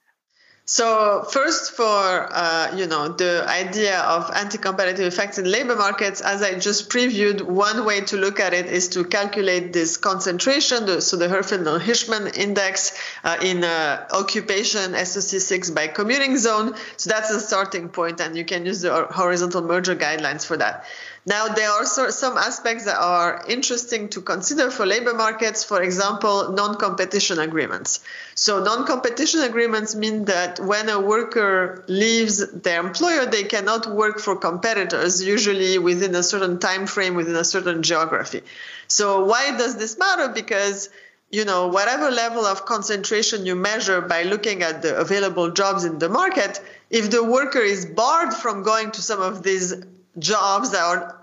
So 0.71 1.23
first, 1.23 1.73
for 1.73 2.29
uh, 2.31 2.77
you 2.77 2.87
know 2.87 3.09
the 3.09 3.43
idea 3.49 4.01
of 4.01 4.31
anti-competitive 4.35 5.07
effects 5.07 5.39
in 5.39 5.51
labor 5.51 5.75
markets, 5.75 6.21
as 6.21 6.43
I 6.43 6.59
just 6.59 6.91
previewed, 6.91 7.41
one 7.41 7.87
way 7.87 8.03
to 8.03 8.19
look 8.19 8.39
at 8.39 8.53
it 8.53 8.67
is 8.67 8.89
to 8.89 9.05
calculate 9.05 9.73
this 9.73 9.97
concentration, 9.97 10.85
the, 10.85 11.01
so 11.01 11.17
the 11.17 11.27
Herfindahl-Hirschman 11.27 12.37
index 12.37 13.01
uh, 13.25 13.39
in 13.41 13.65
uh, 13.65 14.07
occupation 14.13 14.93
SOC6 14.93 15.75
by 15.75 15.87
commuting 15.87 16.37
zone. 16.37 16.75
So 16.99 17.09
that's 17.09 17.31
a 17.31 17.41
starting 17.41 17.89
point, 17.89 18.21
and 18.21 18.37
you 18.37 18.45
can 18.45 18.67
use 18.67 18.83
the 18.83 19.05
horizontal 19.05 19.63
merger 19.63 19.97
guidelines 19.97 20.45
for 20.45 20.59
that. 20.59 20.85
Now, 21.29 21.49
there 21.49 21.71
are 21.71 21.85
some 21.85 22.39
aspects 22.39 22.87
that 22.87 22.97
are 22.99 23.45
interesting 23.47 24.09
to 24.11 24.23
consider 24.23 24.71
for 24.71 24.87
labor 24.87 25.13
markets, 25.13 25.63
for 25.63 25.83
example, 25.83 26.53
non 26.53 26.77
competition 26.77 27.39
agreements. 27.39 28.01
So, 28.35 28.63
non 28.63 28.87
competition 28.87 29.43
agreements 29.43 29.95
mean 29.95 30.25
that 30.25 30.59
when 30.59 30.89
a 30.89 30.99
worker 30.99 31.85
leaves 31.87 32.51
their 32.63 32.81
employer, 32.81 33.27
they 33.27 33.45
cannot 33.45 33.87
work 33.95 34.21
for 34.21 34.37
competitors, 34.37 35.23
usually 35.23 35.77
within 35.77 36.15
a 36.15 36.23
certain 36.23 36.59
time 36.61 36.87
frame, 36.87 37.15
within 37.15 37.37
a 37.37 37.45
certain 37.45 37.83
geography. 37.83 38.41
So, 38.87 39.27
why 39.27 39.55
does 39.59 39.77
this 39.77 39.99
matter? 39.99 40.29
Because 40.29 40.89
you 41.31 41.45
know, 41.45 41.67
whatever 41.67 42.11
level 42.11 42.47
of 42.47 42.65
concentration 42.65 43.45
you 43.45 43.55
measure 43.55 44.01
by 44.01 44.23
looking 44.23 44.63
at 44.63 44.81
the 44.81 44.97
available 44.97 45.51
jobs 45.51 45.85
in 45.85 45.99
the 45.99 46.09
market, 46.09 46.59
if 46.89 47.11
the 47.11 47.23
worker 47.23 47.59
is 47.59 47.85
barred 47.85 48.33
from 48.33 48.63
going 48.63 48.93
to 48.93 49.03
some 49.03 49.21
of 49.21 49.43
these 49.43 49.75
jobs 50.19 50.71
that 50.71 50.83
are 50.83 51.18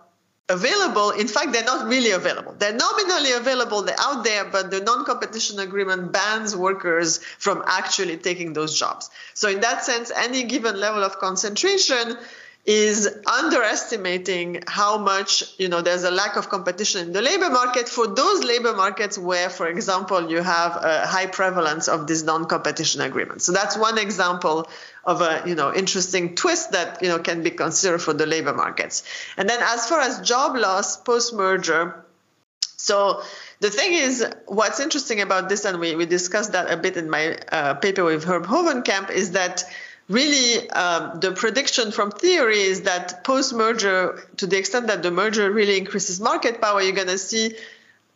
available. 0.49 1.11
In 1.11 1.27
fact, 1.27 1.53
they're 1.53 1.63
not 1.63 1.87
really 1.87 2.11
available. 2.11 2.55
They're 2.57 2.75
nominally 2.75 3.31
available, 3.31 3.81
they're 3.81 3.99
out 3.99 4.23
there, 4.23 4.45
but 4.45 4.69
the 4.69 4.79
non 4.79 5.05
competition 5.05 5.59
agreement 5.59 6.11
bans 6.11 6.55
workers 6.55 7.17
from 7.17 7.63
actually 7.65 8.17
taking 8.17 8.53
those 8.53 8.77
jobs. 8.77 9.09
So, 9.33 9.49
in 9.49 9.61
that 9.61 9.83
sense, 9.83 10.11
any 10.15 10.43
given 10.43 10.79
level 10.79 11.03
of 11.03 11.17
concentration 11.19 12.17
is 12.65 13.07
underestimating 13.27 14.63
how 14.65 14.97
much 14.97 15.43
you 15.59 15.69
know 15.69 15.81
there's 15.81 16.03
a 16.03 16.09
lack 16.09 16.35
of 16.35 16.49
competition 16.49 17.07
in 17.07 17.13
the 17.13 17.21
labor 17.21 17.49
market 17.49 17.87
for 17.87 18.07
those 18.07 18.43
labor 18.43 18.73
markets 18.73 19.19
where 19.19 19.51
for 19.51 19.67
example 19.67 20.31
you 20.31 20.41
have 20.41 20.75
a 20.83 21.05
high 21.05 21.27
prevalence 21.27 21.87
of 21.87 22.07
these 22.07 22.23
non-competition 22.23 23.01
agreements. 23.01 23.45
So 23.45 23.51
that's 23.51 23.77
one 23.77 23.99
example 23.99 24.67
of 25.03 25.21
a 25.21 25.43
you 25.45 25.53
know 25.53 25.73
interesting 25.73 26.35
twist 26.35 26.71
that 26.71 27.03
you 27.03 27.09
know 27.09 27.19
can 27.19 27.43
be 27.43 27.51
considered 27.51 27.99
for 27.99 28.13
the 28.13 28.25
labor 28.25 28.53
markets. 28.53 29.03
And 29.37 29.47
then 29.47 29.59
as 29.61 29.87
far 29.87 29.99
as 29.99 30.21
job 30.21 30.55
loss 30.55 30.97
post 30.97 31.33
merger 31.33 32.03
so 32.77 33.23
the 33.61 33.71
thing 33.71 33.93
is, 33.93 34.23
what's 34.45 34.79
interesting 34.79 35.21
about 35.21 35.49
this, 35.49 35.65
and 35.65 35.79
we, 35.79 35.95
we 35.95 36.05
discussed 36.05 36.51
that 36.51 36.69
a 36.69 36.77
bit 36.77 36.97
in 36.97 37.09
my 37.09 37.37
uh, 37.51 37.73
paper 37.75 38.03
with 38.03 38.23
Herb 38.23 38.45
Hovenkamp, 38.45 39.09
is 39.09 39.31
that 39.31 39.63
really 40.07 40.69
um, 40.69 41.19
the 41.19 41.31
prediction 41.31 41.91
from 41.91 42.11
theory 42.11 42.61
is 42.61 42.81
that 42.81 43.23
post 43.23 43.53
merger, 43.53 44.27
to 44.37 44.47
the 44.47 44.57
extent 44.57 44.87
that 44.87 45.03
the 45.03 45.11
merger 45.11 45.51
really 45.51 45.77
increases 45.77 46.19
market 46.21 46.61
power, 46.61 46.81
you're 46.81 46.95
going 46.95 47.07
to 47.07 47.17
see 47.17 47.55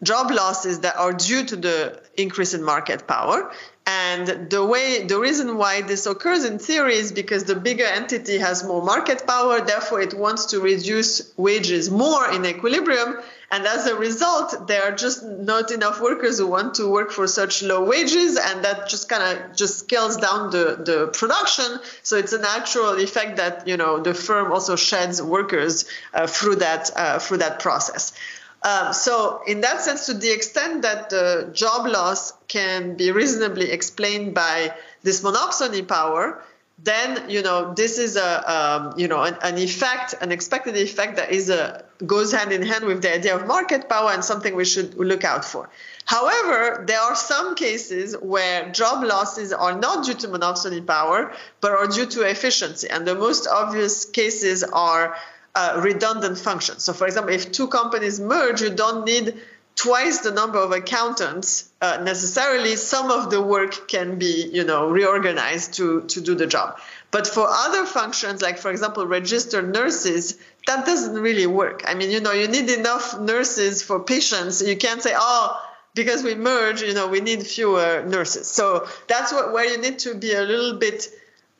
job 0.03 0.31
losses 0.31 0.81
that 0.81 0.95
are 0.95 1.13
due 1.13 1.43
to 1.45 1.55
the 1.55 2.01
increase 2.15 2.53
in 2.53 2.63
market 2.63 3.07
power. 3.07 3.51
And 3.85 4.51
the 4.51 4.63
way, 4.63 5.07
the 5.07 5.19
reason 5.19 5.57
why 5.57 5.81
this 5.81 6.05
occurs 6.05 6.45
in 6.45 6.59
theory 6.59 6.93
is 6.95 7.11
because 7.11 7.45
the 7.45 7.55
bigger 7.55 7.85
entity 7.85 8.37
has 8.37 8.63
more 8.63 8.83
market 8.83 9.25
power, 9.25 9.61
therefore 9.61 10.01
it 10.01 10.13
wants 10.13 10.45
to 10.47 10.59
reduce 10.59 11.35
wages 11.37 11.89
more 11.89 12.29
in 12.31 12.45
equilibrium. 12.45 13.17
And 13.51 13.65
as 13.65 13.87
a 13.87 13.95
result, 13.95 14.67
there 14.67 14.83
are 14.83 14.91
just 14.91 15.23
not 15.23 15.71
enough 15.71 15.99
workers 16.01 16.37
who 16.37 16.47
want 16.47 16.75
to 16.75 16.87
work 16.87 17.11
for 17.11 17.25
such 17.25 17.63
low 17.63 17.83
wages, 17.83 18.37
and 18.37 18.63
that 18.63 18.87
just 18.87 19.09
kind 19.09 19.23
of 19.23 19.55
just 19.55 19.79
scales 19.79 20.17
down 20.17 20.51
the, 20.51 20.81
the 20.85 21.07
production. 21.07 21.79
So 22.03 22.17
it's 22.17 22.33
a 22.33 22.39
natural 22.39 22.93
effect 22.99 23.37
that 23.37 23.67
you 23.67 23.77
know 23.77 23.99
the 23.99 24.13
firm 24.13 24.51
also 24.51 24.75
sheds 24.75 25.21
workers 25.21 25.85
uh, 26.13 26.27
through 26.27 26.57
that 26.57 26.91
uh, 26.95 27.19
through 27.19 27.37
that 27.37 27.59
process. 27.59 28.13
Um, 28.61 28.91
so, 28.91 29.41
in 29.47 29.61
that 29.61 29.81
sense, 29.81 30.07
to 30.07 30.13
the 30.13 30.31
extent 30.31 30.81
that 30.81 31.09
the 31.09 31.49
job 31.53 31.87
loss 31.87 32.33
can 32.49 32.95
be 32.95 33.11
reasonably 33.11 33.71
explained 33.71 34.35
by 34.35 34.73
this 35.01 35.21
monopsony 35.21 35.87
power, 35.87 36.43
then 36.83 37.29
you 37.29 37.41
know 37.41 37.73
this 37.73 37.97
is 37.97 38.15
a 38.15 38.53
um, 38.55 38.93
you 38.97 39.07
know 39.07 39.21
an, 39.23 39.35
an, 39.41 39.57
effect, 39.57 40.15
an 40.21 40.31
expected 40.31 40.75
effect 40.75 41.17
that 41.17 41.31
is 41.31 41.49
a 41.49 41.83
goes 42.05 42.31
hand 42.31 42.51
in 42.51 42.61
hand 42.61 42.85
with 42.85 43.01
the 43.01 43.13
idea 43.13 43.35
of 43.35 43.45
market 43.47 43.89
power 43.89 44.11
and 44.11 44.23
something 44.23 44.55
we 44.55 44.65
should 44.65 44.95
look 44.95 45.23
out 45.23 45.43
for. 45.43 45.69
However, 46.05 46.83
there 46.87 46.99
are 46.99 47.15
some 47.15 47.55
cases 47.55 48.15
where 48.17 48.71
job 48.71 49.03
losses 49.03 49.51
are 49.51 49.77
not 49.77 50.05
due 50.05 50.13
to 50.15 50.27
monopsony 50.27 50.85
power, 50.85 51.33
but 51.61 51.71
are 51.71 51.87
due 51.87 52.05
to 52.07 52.23
efficiency, 52.23 52.89
and 52.89 53.05
the 53.05 53.15
most 53.15 53.47
obvious 53.47 54.05
cases 54.05 54.63
are 54.63 55.15
uh, 55.55 55.81
redundant 55.83 56.37
functions. 56.37 56.83
So, 56.83 56.93
for 56.93 57.07
example, 57.07 57.33
if 57.33 57.51
two 57.51 57.67
companies 57.67 58.19
merge, 58.19 58.61
you 58.61 58.69
don't 58.69 59.05
need 59.05 59.39
twice 59.79 60.19
the 60.19 60.31
number 60.31 60.59
of 60.59 60.73
accountants 60.73 61.69
uh, 61.81 62.01
necessarily. 62.03 62.75
Some 62.75 63.11
of 63.11 63.31
the 63.31 63.41
work 63.41 63.87
can 63.87 64.19
be, 64.19 64.49
you 64.51 64.65
know, 64.65 64.89
reorganized 64.89 65.75
to 65.75 66.01
to 66.13 66.19
do 66.19 66.35
the 66.35 66.47
job. 66.47 66.77
But 67.11 67.25
for 67.25 67.47
other 67.47 67.85
functions, 67.85 68.41
like 68.41 68.57
for 68.57 68.71
example, 68.71 69.07
registered 69.07 69.73
nurses, 69.73 70.37
that 70.67 70.85
doesn't 70.85 71.15
really 71.15 71.47
work. 71.47 71.83
I 71.87 71.93
mean, 71.93 72.11
you 72.11 72.19
know, 72.19 72.33
you 72.33 72.49
need 72.49 72.69
enough 72.69 73.17
nurses 73.19 73.81
for 73.81 74.01
patients. 74.01 74.61
You 74.61 74.75
can't 74.75 75.01
say, 75.01 75.13
oh, 75.15 75.57
because 75.95 76.23
we 76.23 76.35
merge, 76.35 76.81
you 76.81 76.93
know, 76.93 77.07
we 77.07 77.21
need 77.21 77.41
fewer 77.47 78.03
nurses. 78.05 78.47
So 78.47 78.85
that's 79.07 79.31
what 79.31 79.53
where 79.53 79.65
you 79.65 79.77
need 79.77 79.99
to 79.99 80.13
be 80.13 80.33
a 80.33 80.41
little 80.41 80.77
bit 80.77 81.07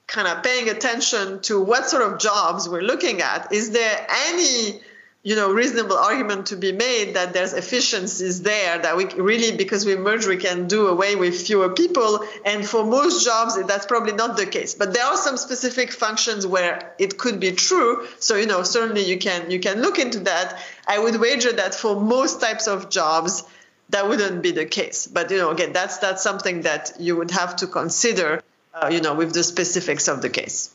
kind 0.08 0.28
of 0.28 0.44
paying 0.44 0.68
attention 0.70 1.40
to 1.44 1.62
what 1.62 1.88
sort 1.88 2.04
of 2.04 2.20
jobs 2.20 2.68
we're 2.68 2.82
looking 2.82 3.22
at, 3.22 3.54
is 3.54 3.72
there 3.72 4.08
any 4.28 4.82
you 5.30 5.36
know 5.36 5.52
reasonable 5.54 5.96
argument 5.96 6.48
to 6.48 6.56
be 6.56 6.72
made 6.72 7.14
that 7.14 7.34
there's 7.34 7.54
efficiencies 7.54 8.42
there 8.42 8.80
that 8.80 8.98
we 8.98 9.06
really 9.30 9.56
because 9.56 9.86
we 9.86 9.96
merge 9.96 10.26
we 10.26 10.38
can 10.38 10.68
do 10.68 10.88
away 10.88 11.16
with 11.16 11.40
fewer 11.46 11.70
people. 11.70 12.26
And 12.46 12.66
for 12.66 12.84
most 12.84 13.24
jobs 13.24 13.54
that's 13.68 13.86
probably 13.86 14.14
not 14.14 14.38
the 14.38 14.48
case. 14.48 14.74
But 14.74 14.92
there 14.96 15.06
are 15.06 15.18
some 15.18 15.38
specific 15.38 15.92
functions 15.92 16.48
where 16.48 16.96
it 16.98 17.20
could 17.20 17.40
be 17.40 17.52
true. 17.52 18.08
So 18.18 18.38
you 18.38 18.48
know 18.48 18.64
certainly 18.64 19.06
you 19.06 19.20
can 19.20 19.52
you 19.52 19.60
can 19.60 19.84
look 19.84 20.00
into 20.00 20.22
that. 20.32 20.58
I 20.88 20.98
would 20.98 21.18
wager 21.18 21.54
that 21.62 21.76
for 21.76 21.94
most 22.18 22.42
types 22.42 22.66
of 22.68 22.90
jobs 22.90 23.44
that 23.90 24.10
wouldn't 24.10 24.42
be 24.42 24.52
the 24.52 24.66
case. 24.66 25.06
But 25.06 25.30
you 25.30 25.38
know 25.38 25.52
again 25.52 25.74
that's 25.74 26.00
that's 26.00 26.24
something 26.24 26.62
that 26.62 26.94
you 27.00 27.16
would 27.18 27.30
have 27.30 27.56
to 27.58 27.68
consider 27.68 28.42
uh, 28.74 28.90
you 28.92 29.02
know, 29.02 29.14
with 29.14 29.34
the 29.34 29.44
specifics 29.44 30.08
of 30.08 30.22
the 30.22 30.30
case. 30.30 30.70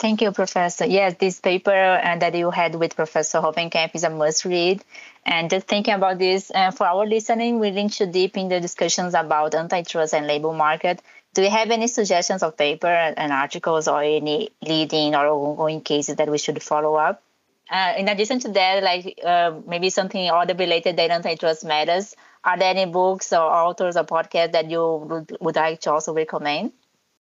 Thank 0.00 0.22
you, 0.22 0.32
Professor. 0.32 0.86
Yes, 0.86 1.14
this 1.20 1.40
paper 1.40 1.70
uh, 1.70 2.16
that 2.16 2.34
you 2.34 2.50
had 2.50 2.74
with 2.74 2.96
Professor 2.96 3.38
Hovenkamp 3.38 3.94
is 3.94 4.02
a 4.02 4.08
must 4.10 4.46
read. 4.46 4.82
And 5.26 5.50
just 5.50 5.68
thinking 5.68 5.92
about 5.94 6.18
this, 6.18 6.50
uh, 6.52 6.70
for 6.70 6.86
our 6.86 7.06
listening, 7.06 7.60
we 7.60 7.70
link 7.70 7.92
too 7.92 8.06
deep 8.06 8.36
in 8.38 8.48
the 8.48 8.60
discussions 8.60 9.12
about 9.14 9.54
antitrust 9.54 10.14
and 10.14 10.26
labor 10.26 10.52
market. 10.54 11.02
Do 11.34 11.42
you 11.42 11.50
have 11.50 11.70
any 11.70 11.86
suggestions 11.86 12.42
of 12.42 12.56
paper 12.56 12.88
and 12.88 13.30
articles 13.30 13.88
or 13.88 14.02
any 14.02 14.48
leading 14.62 15.14
or 15.14 15.26
ongoing 15.26 15.82
cases 15.82 16.16
that 16.16 16.30
we 16.30 16.38
should 16.38 16.62
follow 16.62 16.94
up? 16.94 17.22
Uh, 17.70 17.92
in 17.98 18.08
addition 18.08 18.40
to 18.40 18.48
that, 18.48 18.82
like 18.82 19.20
uh, 19.22 19.52
maybe 19.66 19.90
something 19.90 20.30
other 20.30 20.54
related 20.54 20.96
that 20.96 21.10
antitrust 21.10 21.62
matters, 21.64 22.16
are 22.42 22.58
there 22.58 22.70
any 22.70 22.90
books 22.90 23.34
or 23.34 23.42
authors 23.42 23.98
or 23.98 24.04
podcasts 24.04 24.52
that 24.52 24.70
you 24.70 24.82
would, 25.08 25.36
would 25.40 25.56
like 25.56 25.80
to 25.82 25.92
also 25.92 26.14
recommend? 26.14 26.72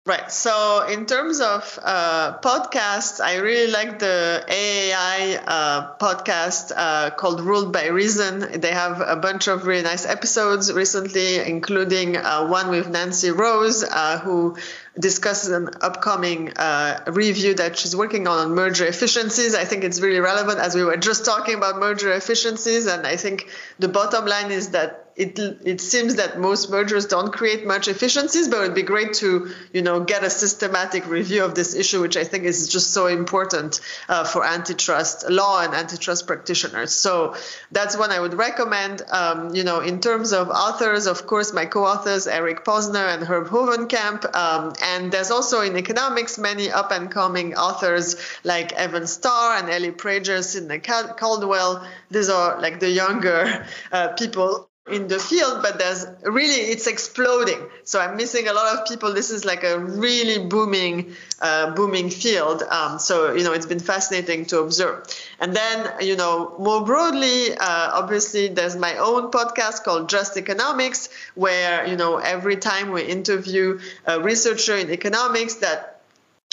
Right. 0.06 0.30
So, 0.30 0.86
in 0.86 1.06
terms 1.06 1.40
of 1.40 1.80
uh, 1.82 2.38
podcasts, 2.38 3.20
I 3.20 3.38
really 3.38 3.72
like 3.72 3.98
the 3.98 4.44
AAI 4.48 5.42
uh, 5.44 5.96
podcast 5.96 6.70
uh, 6.76 7.10
called 7.10 7.40
Ruled 7.40 7.72
by 7.72 7.88
Reason. 7.88 8.60
They 8.60 8.70
have 8.70 9.00
a 9.00 9.16
bunch 9.16 9.48
of 9.48 9.66
really 9.66 9.82
nice 9.82 10.06
episodes 10.06 10.72
recently, 10.72 11.38
including 11.38 12.16
uh, 12.16 12.46
one 12.46 12.70
with 12.70 12.88
Nancy 12.88 13.32
Rose, 13.32 13.82
uh, 13.82 14.20
who 14.20 14.56
discusses 14.96 15.50
an 15.50 15.70
upcoming 15.80 16.52
uh, 16.56 17.02
review 17.08 17.54
that 17.54 17.76
she's 17.76 17.96
working 17.96 18.28
on 18.28 18.38
on 18.38 18.54
merger 18.54 18.86
efficiencies. 18.86 19.56
I 19.56 19.64
think 19.64 19.82
it's 19.82 20.00
really 20.00 20.20
relevant 20.20 20.60
as 20.60 20.76
we 20.76 20.84
were 20.84 20.96
just 20.96 21.24
talking 21.24 21.56
about 21.56 21.80
merger 21.80 22.12
efficiencies. 22.12 22.86
And 22.86 23.04
I 23.04 23.16
think 23.16 23.48
the 23.80 23.88
bottom 23.88 24.24
line 24.24 24.52
is 24.52 24.70
that 24.70 25.05
it 25.16 25.38
it 25.38 25.80
seems 25.80 26.16
that 26.16 26.38
most 26.38 26.70
mergers 26.70 27.06
don't 27.06 27.32
create 27.32 27.66
much 27.66 27.88
efficiencies, 27.88 28.48
but 28.48 28.58
it 28.58 28.60
would 28.60 28.74
be 28.74 28.82
great 28.82 29.14
to 29.14 29.50
you 29.72 29.80
know 29.80 30.00
get 30.00 30.22
a 30.22 30.28
systematic 30.28 31.06
review 31.06 31.42
of 31.44 31.54
this 31.54 31.74
issue, 31.74 32.02
which 32.02 32.16
I 32.16 32.24
think 32.24 32.44
is 32.44 32.68
just 32.68 32.92
so 32.92 33.06
important 33.06 33.80
uh, 34.08 34.24
for 34.24 34.44
antitrust 34.44 35.30
law 35.30 35.62
and 35.62 35.74
antitrust 35.74 36.26
practitioners. 36.26 36.92
So 36.92 37.34
that's 37.72 37.96
one 37.96 38.10
I 38.10 38.20
would 38.20 38.34
recommend. 38.34 39.02
Um, 39.10 39.54
you 39.54 39.64
know, 39.64 39.80
in 39.80 40.00
terms 40.00 40.32
of 40.32 40.50
authors, 40.50 41.06
of 41.06 41.26
course, 41.26 41.52
my 41.52 41.64
co-authors 41.64 42.26
Eric 42.26 42.64
Posner 42.64 43.14
and 43.14 43.22
Herb 43.22 43.48
Hovenkamp, 43.48 44.34
um, 44.36 44.74
and 44.82 45.10
there's 45.10 45.30
also 45.30 45.62
in 45.62 45.78
economics 45.78 46.36
many 46.36 46.70
up 46.70 46.92
and 46.92 47.10
coming 47.10 47.54
authors 47.54 48.16
like 48.44 48.72
Evan 48.72 49.06
Starr 49.06 49.56
and 49.56 49.70
Ellie 49.70 49.92
Prager, 49.92 50.40
Sydnee 50.44 50.82
Caldwell. 51.16 51.86
These 52.10 52.28
are 52.28 52.60
like 52.60 52.80
the 52.80 52.90
younger 52.90 53.66
uh, 53.92 54.08
people 54.08 54.68
in 54.88 55.08
the 55.08 55.18
field 55.18 55.62
but 55.62 55.78
there's 55.78 56.06
really 56.22 56.54
it's 56.54 56.86
exploding. 56.86 57.58
So 57.84 58.00
i'm 58.00 58.16
missing 58.16 58.48
a 58.48 58.52
lot 58.52 58.76
of 58.76 58.86
people. 58.86 59.12
This 59.12 59.30
is 59.30 59.44
like 59.44 59.64
a 59.64 59.78
really 59.78 60.46
booming 60.46 61.14
uh, 61.40 61.74
booming 61.74 62.10
field. 62.10 62.62
Um, 62.62 62.98
so 62.98 63.32
you 63.32 63.44
know 63.44 63.52
it's 63.52 63.66
been 63.66 63.80
fascinating 63.80 64.46
to 64.46 64.60
observe. 64.60 65.06
And 65.40 65.54
then 65.54 65.92
you 66.00 66.16
know 66.16 66.54
more 66.58 66.84
broadly 66.84 67.52
uh, 67.52 67.90
obviously 67.92 68.48
there's 68.48 68.76
my 68.76 68.96
own 68.96 69.30
podcast 69.30 69.82
called 69.82 70.08
just 70.08 70.36
economics 70.36 71.08
where 71.34 71.86
you 71.86 71.96
know 71.96 72.18
every 72.18 72.56
time 72.56 72.92
we 72.92 73.02
interview 73.02 73.80
a 74.06 74.20
researcher 74.20 74.76
in 74.76 74.90
economics 74.90 75.56
that 75.56 75.95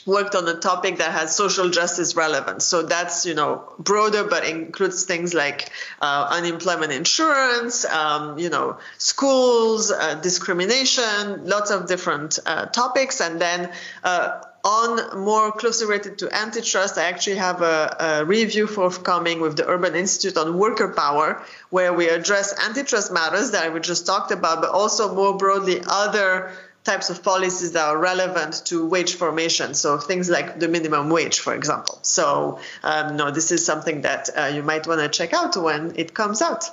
worked 0.06 0.36
on 0.36 0.48
a 0.48 0.56
topic 0.56 0.98
that 0.98 1.12
has 1.12 1.36
social 1.36 1.70
justice 1.70 2.16
relevance. 2.16 2.66
So 2.66 2.84
that's 2.84 3.26
you 3.26 3.34
know 3.34 3.74
broader, 3.80 4.24
but 4.24 4.48
includes 4.48 5.04
things 5.04 5.34
like 5.34 5.70
uh, 6.02 6.28
unemployment 6.32 6.92
insurance, 6.92 7.86
um, 7.86 8.38
you 8.38 8.50
know, 8.50 8.78
schools, 8.98 9.92
uh, 9.92 10.16
discrimination, 10.16 11.46
lots 11.46 11.72
of 11.72 11.88
different 11.88 12.40
uh, 12.46 12.66
topics, 12.68 13.22
and 13.22 13.40
then. 13.40 13.72
Uh, 14.04 14.42
on 14.66 15.20
more 15.20 15.52
closely 15.52 15.88
related 15.88 16.18
to 16.20 16.34
antitrust, 16.34 16.98
I 16.98 17.04
actually 17.10 17.36
have 17.36 17.62
a, 17.62 17.98
a, 18.00 18.26
review 18.26 18.66
forthcoming 18.66 19.42
with 19.42 19.58
the 19.58 19.68
Urban 19.68 19.94
Institute 19.94 20.38
on 20.38 20.58
worker 20.58 20.88
power, 20.88 21.44
where 21.70 21.92
we 21.92 22.08
address 22.08 22.58
antitrust 22.66 23.12
matters 23.12 23.52
that 23.52 23.74
we 23.74 23.82
just 23.82 24.06
talked 24.06 24.32
about, 24.32 24.62
but 24.62 24.70
also 24.70 25.14
more 25.14 25.36
broadly 25.36 25.82
other 25.86 26.54
types 26.84 27.10
of 27.10 27.24
policies 27.24 27.72
that 27.74 27.86
are 27.86 27.98
relevant 27.98 28.66
to 28.66 28.86
wage 28.86 29.16
formation. 29.16 29.74
So 29.74 29.98
things 29.98 30.30
like 30.30 30.60
the 30.60 30.68
minimum 30.68 31.10
wage, 31.10 31.40
for 31.40 31.56
example. 31.56 32.00
So 32.02 32.60
um, 32.84 33.16
no, 33.16 33.32
this 33.32 33.52
is 33.52 33.66
something 33.66 34.02
that 34.02 34.30
uh, 34.36 34.52
you 34.54 34.64
might 34.64 34.86
want 34.88 35.00
to 35.02 35.10
check 35.10 35.34
out 35.34 35.56
when 35.56 35.94
it 35.96 36.14
comes 36.14 36.42
out. 36.42 36.66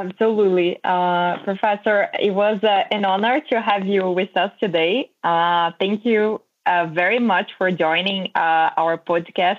Absolutely. 0.00 0.80
Uh, 0.82 1.38
Professor, 1.44 2.08
it 2.18 2.30
was 2.30 2.64
uh, 2.64 2.84
an 2.90 3.04
honor 3.04 3.40
to 3.50 3.60
have 3.60 3.86
you 3.86 4.10
with 4.10 4.34
us 4.36 4.50
today. 4.58 5.10
Uh, 5.22 5.72
thank 5.78 6.04
you 6.06 6.40
uh, 6.66 6.86
very 6.86 7.18
much 7.18 7.52
for 7.58 7.70
joining 7.70 8.30
uh, 8.34 8.70
our 8.76 8.96
podcast. 8.96 9.58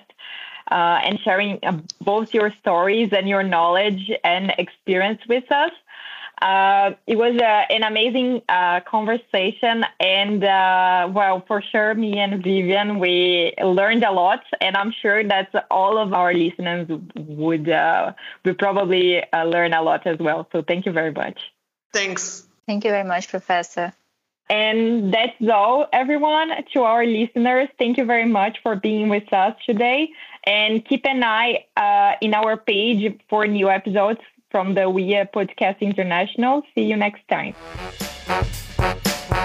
and 0.72 1.20
sharing 1.20 1.60
both 2.00 2.34
your 2.34 2.50
stories 2.62 3.10
and 3.12 3.28
your 3.28 3.44
knowledge 3.44 4.10
and 4.24 4.54
experience 4.58 5.22
with 5.28 5.52
us. 5.52 5.72
Uh, 6.42 6.96
it 7.06 7.18
was 7.18 7.40
uh, 7.40 7.66
an 7.70 7.84
amazing 7.84 8.42
uh, 8.50 8.80
conversation, 8.80 9.86
and 10.00 10.44
uh, 10.44 11.08
well, 11.14 11.44
for 11.48 11.62
sure, 11.62 11.94
me 11.94 12.18
and 12.18 12.44
Vivian 12.44 12.98
we 12.98 13.54
learned 13.64 14.04
a 14.04 14.12
lot, 14.12 14.42
and 14.60 14.76
I'm 14.76 14.92
sure 15.04 15.24
that 15.24 15.54
all 15.70 16.00
of 16.00 16.14
our 16.14 16.34
listeners 16.34 16.88
would 17.16 17.70
uh, 17.70 18.14
would 18.44 18.58
probably 18.58 19.24
uh, 19.32 19.44
learn 19.44 19.74
a 19.74 19.84
lot 19.84 20.08
as 20.08 20.18
well. 20.18 20.48
So 20.52 20.64
thank 20.68 20.88
you 20.88 20.92
very 20.92 21.12
much. 21.12 21.40
Thanks. 21.94 22.48
Thank 22.66 22.86
you 22.86 22.90
very 22.90 23.08
much, 23.08 23.28
Professor. 23.28 23.94
And 24.50 25.14
that's 25.14 25.36
all, 25.50 25.88
everyone. 25.94 26.50
To 26.74 26.82
our 26.82 27.06
listeners, 27.06 27.70
thank 27.78 27.98
you 27.98 28.06
very 28.06 28.26
much 28.26 28.58
for 28.64 28.76
being 28.76 29.10
with 29.10 29.32
us 29.32 29.56
today. 29.66 30.10
And 30.46 30.84
keep 30.84 31.06
an 31.06 31.24
eye 31.24 31.66
in 32.22 32.34
our 32.34 32.58
page 32.58 33.18
for 33.30 33.46
new 33.46 33.70
episodes 33.70 34.20
from 34.52 34.74
the 34.74 34.82
WIA 34.82 35.32
Podcast 35.32 35.80
International. 35.80 36.62
See 36.76 36.84
you 36.84 36.98
next 36.98 37.28
time. 37.30 37.56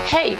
Hey, 0.06 0.36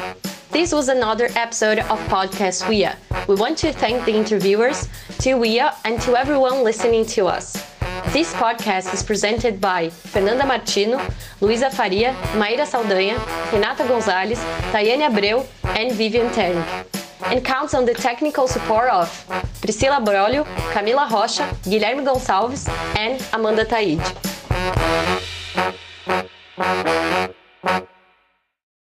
this 0.50 0.72
was 0.72 0.88
another 0.88 1.28
episode 1.36 1.78
of 1.78 1.98
Podcast 2.08 2.64
WIA. 2.64 2.96
We 3.28 3.36
want 3.36 3.56
to 3.58 3.72
thank 3.72 4.04
the 4.04 4.12
interviewers, 4.12 4.88
to 5.20 5.36
WIA, 5.36 5.74
and 5.84 6.00
to 6.02 6.16
everyone 6.16 6.64
listening 6.64 7.06
to 7.16 7.26
us. 7.26 7.52
This 8.12 8.32
podcast 8.34 8.92
is 8.94 9.02
presented 9.02 9.60
by 9.60 9.90
Fernanda 9.90 10.46
Martino, 10.46 10.98
Luísa 11.40 11.72
Faria, 11.72 12.14
Maíra 12.34 12.66
Saldanha, 12.66 13.18
Renata 13.52 13.86
Gonzalez, 13.86 14.38
Tayane 14.72 15.08
Abreu, 15.08 15.46
and 15.76 15.92
Vivian 15.92 16.32
Terry. 16.32 16.62
And 17.24 17.44
counts 17.44 17.74
on 17.74 17.84
the 17.84 17.94
technical 17.94 18.46
support 18.46 18.90
of 18.90 19.08
Priscila 19.60 20.04
Brolio, 20.04 20.44
Camila 20.72 21.10
Rocha, 21.10 21.44
Guilherme 21.64 22.04
Gonçalves, 22.06 22.68
and 22.96 23.20
Amanda 23.32 23.64
Taide. 23.64 24.00
Thank 27.66 27.80
you. 27.80 27.95